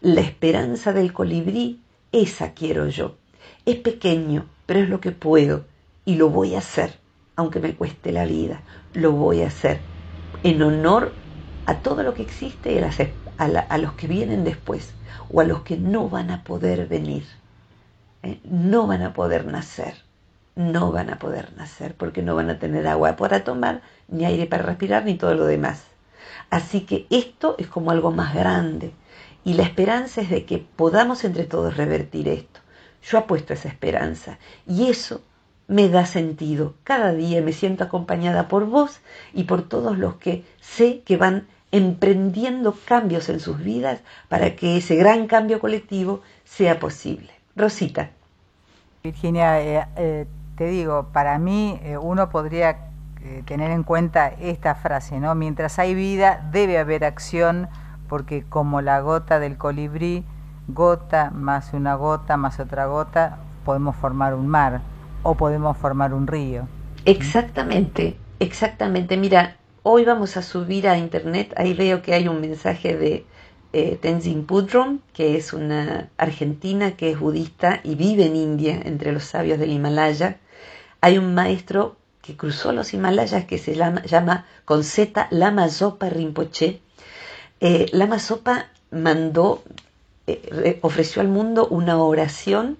La 0.01 0.23
esperanza 0.23 0.93
del 0.93 1.13
colibrí, 1.13 1.81
esa 2.11 2.53
quiero 2.53 2.89
yo. 2.89 3.17
Es 3.65 3.77
pequeño, 3.77 4.47
pero 4.67 4.81
es 4.81 4.89
lo 4.89 5.01
que 5.01 5.13
puedo 5.13 5.67
y 6.05 6.17
lo 6.17 6.31
voy 6.31 6.55
a 6.55 6.59
hacer, 6.59 6.99
aunque 7.37 7.61
me 7.61 7.75
cueste 7.75 8.13
la 8.13 8.25
vida, 8.25 8.63
lo 8.95 9.13
voy 9.13 9.43
a 9.43 9.49
hacer 9.49 9.81
en 10.43 10.63
honor 10.63 11.13
a 11.67 11.77
todo 11.77 12.03
lo 12.03 12.15
que 12.15 12.23
existe 12.23 12.73
y 12.73 12.79
a 12.79 13.79
los 13.79 13.93
que 13.93 14.07
vienen 14.07 14.43
después 14.43 14.95
o 15.31 15.41
a 15.41 15.45
los 15.45 15.63
que 15.63 15.77
no 15.77 16.09
van 16.09 16.31
a 16.31 16.43
poder 16.43 16.89
venir. 16.89 17.25
¿Eh? 18.23 18.41
no 18.45 18.87
van 18.87 19.03
a 19.03 19.13
poder 19.13 19.47
nacer, 19.47 19.95
no 20.57 20.93
van 20.93 21.11
a 21.11 21.19
poder 21.19 21.53
nacer 21.57 21.95
porque 21.95 22.23
no 22.23 22.35
van 22.35 22.51
a 22.51 22.59
tener 22.59 22.87
agua 22.87 23.17
para 23.17 23.45
tomar, 23.45 23.83
ni 24.09 24.25
aire 24.25 24.47
para 24.47 24.65
respirar, 24.65 25.05
ni 25.05 25.15
todo 25.15 25.35
lo 25.35 25.47
demás. 25.47 25.85
Así 26.51 26.83
que 26.83 27.07
esto 27.11 27.55
es 27.59 27.67
como 27.67 27.91
algo 27.91 28.11
más 28.11 28.35
grande 28.35 28.93
y 29.45 29.55
la 29.55 29.63
esperanza 29.63 30.21
es 30.21 30.31
de 30.31 30.45
que 30.45 30.59
podamos 30.59 31.25
entre 31.25 31.45
todos 31.45 31.77
revertir 31.77 32.29
esto. 32.29 32.61
Yo 33.03 33.19
apuesto 33.19 33.55
esa 33.55 33.69
esperanza 33.69 34.39
y 34.67 34.89
eso 34.89 35.23
me 35.69 35.89
da 35.89 36.05
sentido. 36.05 36.75
Cada 36.85 37.13
día 37.13 37.41
me 37.41 37.53
siento 37.53 37.85
acompañada 37.85 38.49
por 38.49 38.67
vos 38.67 39.01
y 39.33 39.45
por 39.45 39.69
todos 39.69 39.97
los 39.97 40.17
que 40.17 40.45
sé 40.61 41.03
que 41.03 41.17
van 41.17 41.47
emprendiendo 41.73 42.77
cambios 42.85 43.29
en 43.29 43.41
sus 43.41 43.63
vidas 43.63 44.01
para 44.29 44.57
que 44.57 44.77
ese 44.77 44.97
gran 44.97 45.29
cambio 45.29 45.61
colectivo 45.61 46.23
sea 46.45 46.81
posible. 46.81 47.40
Rosita. 47.57 48.11
Virginia, 49.03 49.61
eh, 49.61 49.87
eh, 49.97 50.27
te 50.57 50.67
digo, 50.67 51.09
para 51.13 51.39
mí 51.39 51.81
eh, 51.83 51.97
uno 51.97 52.31
podría 52.31 52.87
tener 53.45 53.71
en 53.71 53.83
cuenta 53.83 54.29
esta 54.29 54.75
frase, 54.75 55.21
¿no? 55.21 55.35
Mientras 55.35 55.79
hay 55.79 55.95
vida, 55.95 56.49
debe 56.53 56.79
haber 56.79 57.05
acción, 57.05 57.69
porque 58.09 58.45
como 58.49 58.81
la 58.81 59.01
gota 59.01 59.39
del 59.39 59.59
colibrí, 59.59 60.25
gota 60.69 61.31
más 61.31 61.75
una 61.75 61.97
gota 61.97 62.39
más 62.39 62.59
otra 62.61 62.87
gota, 62.87 63.39
podemos 63.67 63.95
formar 63.97 64.35
un 64.35 64.49
mar 64.49 64.81
o 65.23 65.35
podemos 65.35 65.77
formar 65.77 66.15
un 66.15 66.27
río. 66.27 66.67
Exactamente, 67.05 68.17
exactamente. 68.39 69.19
Mira, 69.19 69.57
hoy 69.83 70.07
vamos 70.07 70.39
a 70.39 70.43
subir 70.43 70.89
a 70.89 70.97
internet, 70.97 71.53
ahí 71.59 71.75
veo 71.75 72.01
que 72.01 72.15
hay 72.15 72.27
un 72.27 72.41
mensaje 72.41 72.97
de 72.97 73.27
eh, 73.73 73.99
Tenzin 74.01 74.47
Pudrom, 74.47 75.01
que 75.13 75.37
es 75.37 75.53
una 75.53 76.11
argentina 76.17 76.97
que 76.97 77.11
es 77.13 77.19
budista 77.19 77.81
y 77.85 77.95
vive 77.95 78.27
en 78.27 78.37
India, 78.37 78.81
entre 78.85 79.13
los 79.13 79.25
sabios 79.25 79.59
del 79.59 79.73
Himalaya. 79.73 80.39
Hay 81.01 81.19
un 81.19 81.35
maestro 81.35 81.97
que 82.21 82.37
cruzó 82.37 82.73
los 82.73 82.93
Himalayas 82.93 83.45
que 83.45 83.59
se 83.59 83.75
llama, 83.75 84.03
llama 84.03 84.47
con 84.65 84.85
Z 84.85 85.29
Lama 85.31 85.69
Zopa 85.69 86.11
Rinpoche. 86.11 86.81
Eh, 87.61 87.87
Lama 87.93 88.19
Zopa 88.19 88.67
mandó, 88.91 89.63
eh, 90.27 90.79
ofreció 90.83 91.23
al 91.23 91.29
mundo 91.29 91.67
una 91.69 91.99
oración 91.99 92.77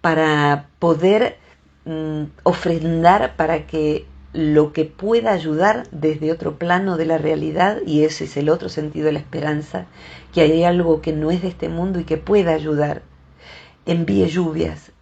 para 0.00 0.68
poder 0.78 1.38
mm, 1.84 2.24
ofrendar 2.42 3.36
para 3.36 3.66
que 3.66 4.06
lo 4.36 4.74
que 4.74 4.84
pueda 4.84 5.32
ayudar 5.32 5.88
desde 5.90 6.30
otro 6.30 6.58
plano 6.58 6.98
de 6.98 7.06
la 7.06 7.16
realidad, 7.16 7.78
y 7.86 8.04
ese 8.04 8.24
es 8.24 8.36
el 8.36 8.50
otro 8.50 8.68
sentido 8.68 9.06
de 9.06 9.12
la 9.12 9.18
esperanza, 9.18 9.86
que 10.36 10.42
hay 10.42 10.64
algo 10.64 11.00
que 11.00 11.14
no 11.14 11.30
es 11.30 11.40
de 11.40 11.48
este 11.48 11.70
mundo 11.70 11.98
y 11.98 12.04
que 12.04 12.18
pueda 12.18 12.52
ayudar. 12.52 13.00
Envíe 13.86 14.26
lluvias, 14.26 14.92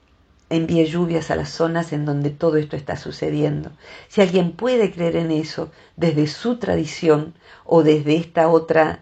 envíe 0.48 0.84
lluvias 0.84 1.28
a 1.32 1.34
las 1.34 1.48
zonas 1.48 1.92
en 1.92 2.04
donde 2.04 2.30
todo 2.30 2.56
esto 2.56 2.76
está 2.76 2.96
sucediendo. 2.96 3.72
Si 4.06 4.20
alguien 4.20 4.52
puede 4.52 4.92
creer 4.92 5.16
en 5.16 5.32
eso 5.32 5.72
desde 5.96 6.28
su 6.28 6.58
tradición 6.58 7.34
o 7.64 7.82
desde 7.82 8.14
esta 8.14 8.46
otra, 8.46 9.00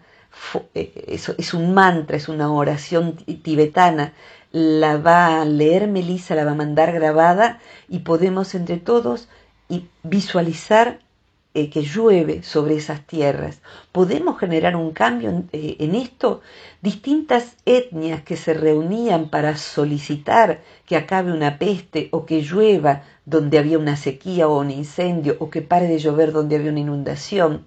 eh, 0.73 1.19
es 1.37 1.53
un 1.53 1.75
mantra, 1.75 2.17
es 2.17 2.27
una 2.27 2.51
oración 2.51 3.15
tibetana, 3.43 4.13
la 4.51 4.97
va 4.97 5.39
a 5.39 5.45
leer 5.45 5.87
Melissa, 5.87 6.33
la 6.33 6.45
va 6.45 6.53
a 6.53 6.55
mandar 6.55 6.93
grabada 6.93 7.59
y 7.87 7.99
podemos 7.99 8.55
entre 8.55 8.77
todos 8.77 9.29
visualizar 10.01 10.99
eh, 11.55 11.69
que 11.69 11.83
llueve 11.83 12.41
sobre 12.41 12.75
esas 12.75 13.05
tierras. 13.05 13.61
¿Podemos 13.91 14.39
generar 14.39 14.75
un 14.75 14.91
cambio 14.91 15.43
eh, 15.51 15.75
en, 15.79 15.93
esto? 15.93 16.41
Distintas 16.81 17.57
etnias 17.65 18.23
que 18.23 18.37
se 18.37 18.55
reunían 18.55 19.29
para 19.29 19.55
solicitar 19.55 20.61
que 20.87 20.95
acabe 20.95 21.31
una 21.31 21.59
peste 21.59 22.09
o 22.11 22.25
que 22.25 22.41
llueva 22.41 23.03
donde 23.25 23.59
había 23.59 23.77
una 23.77 23.97
sequía 23.97 24.47
o 24.47 24.59
un 24.59 24.71
incendio 24.71 25.37
o 25.39 25.51
que 25.51 25.61
pare 25.61 25.87
de 25.87 25.99
llover 25.99 26.31
donde 26.31 26.55
había 26.55 26.71
una 26.71 26.79
inundación. 26.79 27.65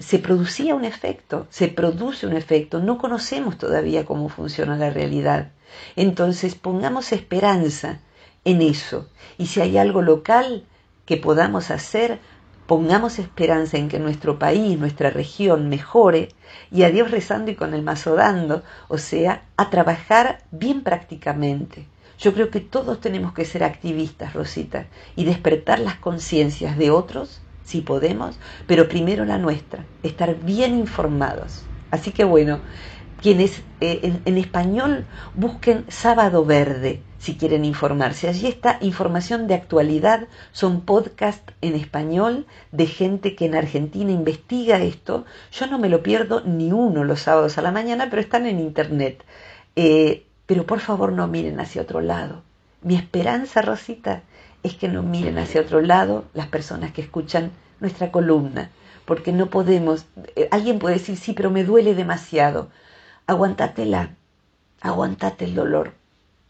se 0.00 0.18
producía 0.18 0.74
un 0.74 0.84
efecto, 0.84 1.46
se 1.50 1.68
produce 1.68 2.26
un 2.26 2.36
efecto, 2.36 2.80
no 2.80 2.98
conocemos 2.98 3.58
todavía 3.58 4.04
cómo 4.04 4.28
funciona 4.28 4.76
la 4.76 4.90
realidad. 4.90 5.52
Entonces 5.94 6.56
pongamos 6.56 7.12
esperanza 7.12 8.00
en 8.44 8.60
eso. 8.60 9.08
Y 9.38 9.46
si 9.46 9.60
hay 9.60 9.78
algo 9.78 10.02
local 10.02 10.64
que 11.06 11.16
podamos 11.16 11.70
hacer, 11.70 12.20
pongamos 12.70 13.18
esperanza 13.18 13.78
en 13.78 13.88
que 13.88 13.98
nuestro 13.98 14.38
país, 14.38 14.78
nuestra 14.78 15.10
región 15.10 15.68
mejore 15.68 16.28
y 16.70 16.84
a 16.84 16.90
Dios 16.92 17.10
rezando 17.10 17.50
y 17.50 17.56
con 17.56 17.74
el 17.74 17.82
mazo 17.82 18.14
dando, 18.14 18.62
o 18.86 18.96
sea, 18.96 19.42
a 19.56 19.70
trabajar 19.70 20.44
bien 20.52 20.84
prácticamente. 20.84 21.88
Yo 22.20 22.32
creo 22.32 22.48
que 22.50 22.60
todos 22.60 23.00
tenemos 23.00 23.32
que 23.32 23.44
ser 23.44 23.64
activistas, 23.64 24.34
Rosita, 24.34 24.86
y 25.16 25.24
despertar 25.24 25.80
las 25.80 25.96
conciencias 25.96 26.78
de 26.78 26.92
otros, 26.92 27.42
si 27.64 27.80
podemos, 27.80 28.38
pero 28.68 28.88
primero 28.88 29.24
la 29.24 29.38
nuestra, 29.38 29.84
estar 30.04 30.36
bien 30.36 30.78
informados. 30.78 31.64
Así 31.90 32.12
que 32.12 32.22
bueno, 32.22 32.60
quienes 33.20 33.64
eh, 33.80 34.20
en, 34.24 34.38
español 34.38 35.06
busquen 35.34 35.86
Sábado 35.88 36.44
Verde 36.44 37.02
si 37.20 37.36
quieren 37.36 37.66
informarse. 37.66 38.28
Allí 38.28 38.46
está 38.46 38.78
información 38.80 39.46
de 39.46 39.54
actualidad, 39.54 40.26
son 40.52 40.80
podcasts 40.80 41.52
en 41.60 41.74
español 41.74 42.46
de 42.72 42.86
gente 42.86 43.36
que 43.36 43.44
en 43.44 43.54
Argentina 43.54 44.10
investiga 44.10 44.80
esto. 44.80 45.26
Yo 45.52 45.66
no 45.66 45.78
me 45.78 45.90
lo 45.90 46.02
pierdo 46.02 46.40
ni 46.40 46.72
uno 46.72 47.04
los 47.04 47.20
sábados 47.20 47.58
a 47.58 47.62
la 47.62 47.72
mañana, 47.72 48.08
pero 48.08 48.22
están 48.22 48.46
en 48.46 48.58
internet. 48.58 49.22
Eh, 49.76 50.24
pero 50.46 50.64
por 50.64 50.80
favor 50.80 51.12
no 51.12 51.28
miren 51.28 51.60
hacia 51.60 51.82
otro 51.82 52.00
lado. 52.00 52.42
Mi 52.82 52.96
esperanza, 52.96 53.60
Rosita, 53.60 54.22
es 54.62 54.74
que 54.74 54.88
no 54.88 55.02
miren 55.02 55.36
hacia 55.36 55.60
otro 55.60 55.82
lado 55.82 56.24
las 56.32 56.48
personas 56.48 56.92
que 56.92 57.02
escuchan 57.02 57.50
nuestra 57.80 58.10
columna, 58.10 58.70
porque 59.04 59.32
no 59.32 59.50
podemos, 59.50 60.06
eh, 60.36 60.48
alguien 60.50 60.78
puede 60.78 60.94
decir, 60.94 61.18
sí, 61.18 61.34
pero 61.34 61.50
me 61.50 61.64
duele 61.64 61.94
demasiado 61.94 62.70
aguantatela, 63.26 64.16
aguantate 64.80 65.44
el 65.44 65.54
dolor. 65.54 65.99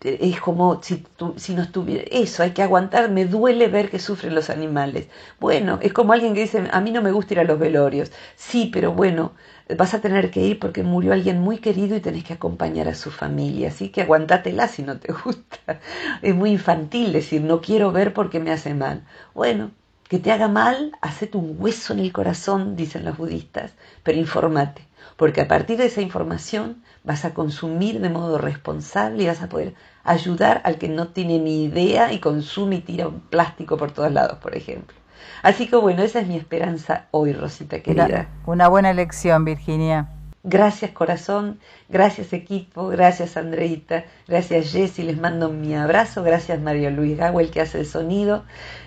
Es 0.02 0.40
como 0.40 0.82
si, 0.82 1.04
si 1.36 1.54
no 1.54 1.62
estuviera, 1.62 2.04
eso, 2.10 2.42
hay 2.42 2.52
que 2.52 2.62
aguantar, 2.62 3.10
me 3.10 3.26
duele 3.26 3.68
ver 3.68 3.90
que 3.90 3.98
sufren 3.98 4.34
los 4.34 4.48
animales. 4.48 5.08
Bueno, 5.38 5.78
es 5.82 5.92
como 5.92 6.12
alguien 6.14 6.32
que 6.34 6.40
dice, 6.40 6.68
a 6.72 6.80
mí 6.80 6.90
no 6.90 7.02
me 7.02 7.12
gusta 7.12 7.34
ir 7.34 7.40
a 7.40 7.44
los 7.44 7.58
velorios. 7.58 8.10
Sí, 8.34 8.70
pero 8.72 8.92
bueno, 8.94 9.32
vas 9.76 9.92
a 9.94 10.00
tener 10.00 10.30
que 10.30 10.40
ir 10.40 10.58
porque 10.58 10.82
murió 10.82 11.12
alguien 11.12 11.40
muy 11.40 11.58
querido 11.58 11.96
y 11.96 12.00
tenés 12.00 12.24
que 12.24 12.32
acompañar 12.34 12.88
a 12.88 12.94
su 12.94 13.10
familia. 13.10 13.68
Así 13.68 13.90
que 13.90 14.02
aguantatela 14.02 14.68
si 14.68 14.82
no 14.82 14.98
te 14.98 15.12
gusta. 15.24 15.80
Es 16.22 16.34
muy 16.34 16.50
infantil 16.52 17.12
decir, 17.12 17.42
no 17.42 17.60
quiero 17.60 17.92
ver 17.92 18.14
porque 18.14 18.40
me 18.40 18.52
hace 18.52 18.74
mal. 18.74 19.02
Bueno, 19.34 19.70
que 20.08 20.18
te 20.18 20.32
haga 20.32 20.48
mal, 20.48 20.92
hacete 21.02 21.36
un 21.36 21.56
hueso 21.58 21.92
en 21.92 22.00
el 22.00 22.12
corazón, 22.12 22.74
dicen 22.74 23.04
los 23.04 23.16
budistas, 23.18 23.72
pero 24.02 24.18
informate 24.18 24.82
porque 25.16 25.42
a 25.42 25.48
partir 25.48 25.76
de 25.76 25.86
esa 25.86 26.00
información 26.00 26.82
vas 27.04 27.24
a 27.24 27.34
consumir 27.34 28.00
de 28.00 28.10
modo 28.10 28.38
responsable 28.38 29.22
y 29.22 29.26
vas 29.26 29.42
a 29.42 29.48
poder 29.48 29.74
ayudar 30.04 30.60
al 30.64 30.78
que 30.78 30.88
no 30.88 31.08
tiene 31.08 31.38
ni 31.38 31.64
idea 31.64 32.12
y 32.12 32.18
consume 32.18 32.76
y 32.76 32.80
tira 32.80 33.08
un 33.08 33.20
plástico 33.20 33.76
por 33.76 33.92
todos 33.92 34.12
lados, 34.12 34.38
por 34.38 34.56
ejemplo. 34.56 34.96
Así 35.42 35.68
que 35.68 35.76
bueno, 35.76 36.02
esa 36.02 36.20
es 36.20 36.26
mi 36.26 36.36
esperanza 36.36 37.06
hoy, 37.10 37.32
Rosita 37.32 37.80
querida. 37.80 38.28
Una, 38.46 38.68
buena 38.68 38.90
elección, 38.90 39.44
Virginia. 39.44 40.08
Gracias 40.42 40.92
corazón, 40.92 41.60
gracias 41.90 42.32
equipo, 42.32 42.88
gracias 42.88 43.36
Andreita, 43.36 44.04
gracias 44.26 44.72
Jessy, 44.72 45.02
les 45.02 45.20
mando 45.20 45.50
mi 45.50 45.74
abrazo, 45.74 46.22
gracias 46.22 46.58
Mario 46.58 46.90
Luis 46.90 47.18
el 47.20 47.50
que 47.50 47.60
hace 47.60 47.80
el 47.80 47.86
sonido, 47.86 48.44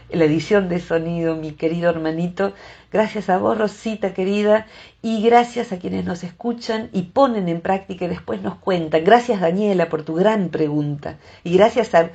la 0.10 0.26
edición 0.26 0.70
de 0.70 0.80
sonido, 0.80 1.36
mi 1.36 1.52
querido 1.54 1.90
hermanito, 1.90 2.54
gracias 2.92 3.30
a 3.30 3.38
vos 3.38 3.58
Rosita 3.58 4.14
querida 4.14 4.68
y 5.02 5.24
gracias 5.24 5.72
a 5.72 5.80
quienes 5.80 6.06
nos 6.06 6.24
escuchan 6.24 6.90
y 6.94 7.04
ponen 7.04 7.50
en 7.50 7.62
práctica 7.62 8.06
y 8.06 8.10
después 8.10 8.42
nos 8.42 8.56
cuentan. 8.56 9.04
Gracias 9.04 9.42
Daniela 9.42 9.90
por 9.90 10.04
tu 10.04 10.16
gran 10.16 10.50
pregunta 10.50 11.18
y 11.44 11.56
gracias 11.58 11.94
a... 11.96 12.10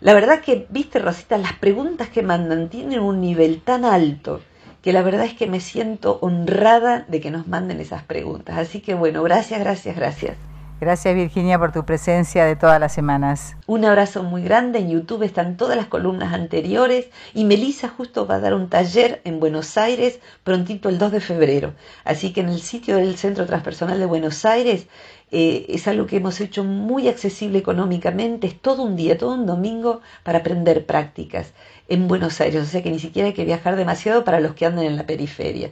La 0.00 0.12
verdad 0.12 0.40
que, 0.40 0.66
viste 0.70 0.98
Rosita, 0.98 1.38
las 1.38 1.54
preguntas 1.54 2.08
que 2.08 2.22
mandan 2.22 2.68
tienen 2.68 3.00
un 3.00 3.20
nivel 3.20 3.62
tan 3.62 3.84
alto 3.84 4.40
que 4.82 4.92
la 4.92 5.02
verdad 5.02 5.24
es 5.24 5.32
que 5.32 5.46
me 5.46 5.60
siento 5.60 6.18
honrada 6.20 7.06
de 7.08 7.20
que 7.22 7.30
nos 7.30 7.46
manden 7.46 7.80
esas 7.80 8.02
preguntas. 8.02 8.58
Así 8.58 8.80
que 8.80 8.92
bueno, 8.92 9.22
gracias, 9.22 9.60
gracias, 9.60 9.96
gracias. 9.96 10.36
Gracias 10.80 11.14
Virginia 11.14 11.58
por 11.58 11.70
tu 11.70 11.84
presencia 11.84 12.44
de 12.44 12.56
todas 12.56 12.80
las 12.80 12.92
semanas. 12.92 13.56
Un 13.66 13.84
abrazo 13.84 14.24
muy 14.24 14.42
grande. 14.42 14.80
En 14.80 14.90
YouTube 14.90 15.22
están 15.22 15.56
todas 15.56 15.76
las 15.76 15.86
columnas 15.86 16.34
anteriores 16.34 17.06
y 17.32 17.44
Melissa 17.44 17.88
justo 17.88 18.26
va 18.26 18.34
a 18.34 18.40
dar 18.40 18.54
un 18.54 18.68
taller 18.68 19.20
en 19.24 19.38
Buenos 19.38 19.78
Aires 19.78 20.18
prontito 20.42 20.88
el 20.88 20.98
2 20.98 21.12
de 21.12 21.20
febrero. 21.20 21.74
Así 22.04 22.32
que 22.32 22.40
en 22.40 22.48
el 22.48 22.60
sitio 22.60 22.96
del 22.96 23.16
Centro 23.16 23.46
Transpersonal 23.46 24.00
de 24.00 24.06
Buenos 24.06 24.44
Aires 24.44 24.88
eh, 25.36 25.66
es 25.68 25.88
algo 25.88 26.06
que 26.06 26.18
hemos 26.18 26.40
hecho 26.40 26.62
muy 26.62 27.08
accesible 27.08 27.58
económicamente. 27.58 28.46
Es 28.46 28.54
todo 28.54 28.84
un 28.84 28.94
día, 28.94 29.18
todo 29.18 29.34
un 29.34 29.46
domingo 29.46 30.00
para 30.22 30.38
aprender 30.38 30.86
prácticas 30.86 31.52
en 31.88 32.06
Buenos 32.06 32.40
Aires. 32.40 32.62
O 32.62 32.66
sea 32.66 32.84
que 32.84 32.90
ni 32.92 33.00
siquiera 33.00 33.26
hay 33.26 33.34
que 33.34 33.44
viajar 33.44 33.74
demasiado 33.74 34.22
para 34.22 34.38
los 34.38 34.54
que 34.54 34.64
andan 34.64 34.84
en 34.84 34.96
la 34.96 35.06
periferia. 35.06 35.70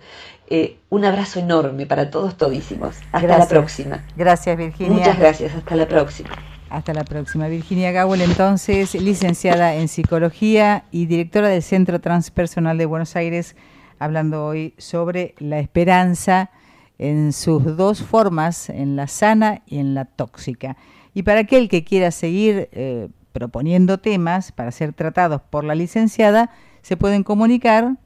Eh, 0.48 0.78
un 0.90 1.04
abrazo 1.04 1.38
enorme 1.38 1.86
para 1.86 2.10
todos 2.10 2.36
todísimos. 2.36 2.96
Hasta 3.12 3.38
la 3.38 3.46
próxima. 3.46 4.04
Gracias, 4.16 4.56
Virginia. 4.56 4.98
Muchas 4.98 5.16
gracias. 5.16 5.54
Hasta 5.54 5.76
la 5.76 5.86
próxima. 5.86 6.30
Hasta 6.68 6.92
la 6.92 7.04
próxima. 7.04 7.46
Virginia 7.46 7.92
Gawel, 7.92 8.22
entonces, 8.22 8.96
licenciada 8.96 9.76
en 9.76 9.86
Psicología 9.86 10.86
y 10.90 11.06
directora 11.06 11.46
del 11.46 11.62
Centro 11.62 12.00
Transpersonal 12.00 12.78
de 12.78 12.86
Buenos 12.86 13.14
Aires, 13.14 13.54
hablando 14.00 14.44
hoy 14.44 14.74
sobre 14.76 15.36
la 15.38 15.60
esperanza 15.60 16.50
en 17.02 17.32
sus 17.32 17.76
dos 17.76 18.00
formas, 18.00 18.70
en 18.70 18.94
la 18.94 19.08
sana 19.08 19.62
y 19.66 19.78
en 19.78 19.94
la 19.94 20.04
tóxica. 20.04 20.76
Y 21.14 21.24
para 21.24 21.40
aquel 21.40 21.68
que 21.68 21.82
quiera 21.82 22.12
seguir 22.12 22.68
eh, 22.70 23.08
proponiendo 23.32 23.98
temas 23.98 24.52
para 24.52 24.70
ser 24.70 24.92
tratados 24.92 25.42
por 25.42 25.64
la 25.64 25.74
licenciada, 25.74 26.50
se 26.80 26.96
pueden 26.96 27.24
comunicar 27.24 27.96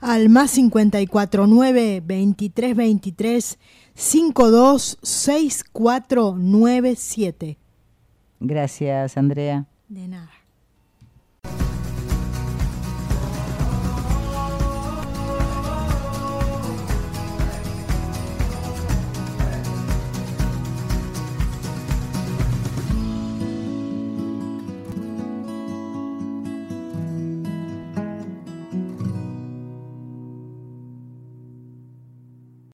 al 0.00 0.30
más 0.30 0.54
549 0.54 2.02
23 2.04 2.74
23 2.74 3.58
52 3.94 4.98
6497. 5.02 7.58
Gracias, 8.40 9.18
Andrea. 9.18 9.66
De 9.88 10.08
nada. 10.08 10.30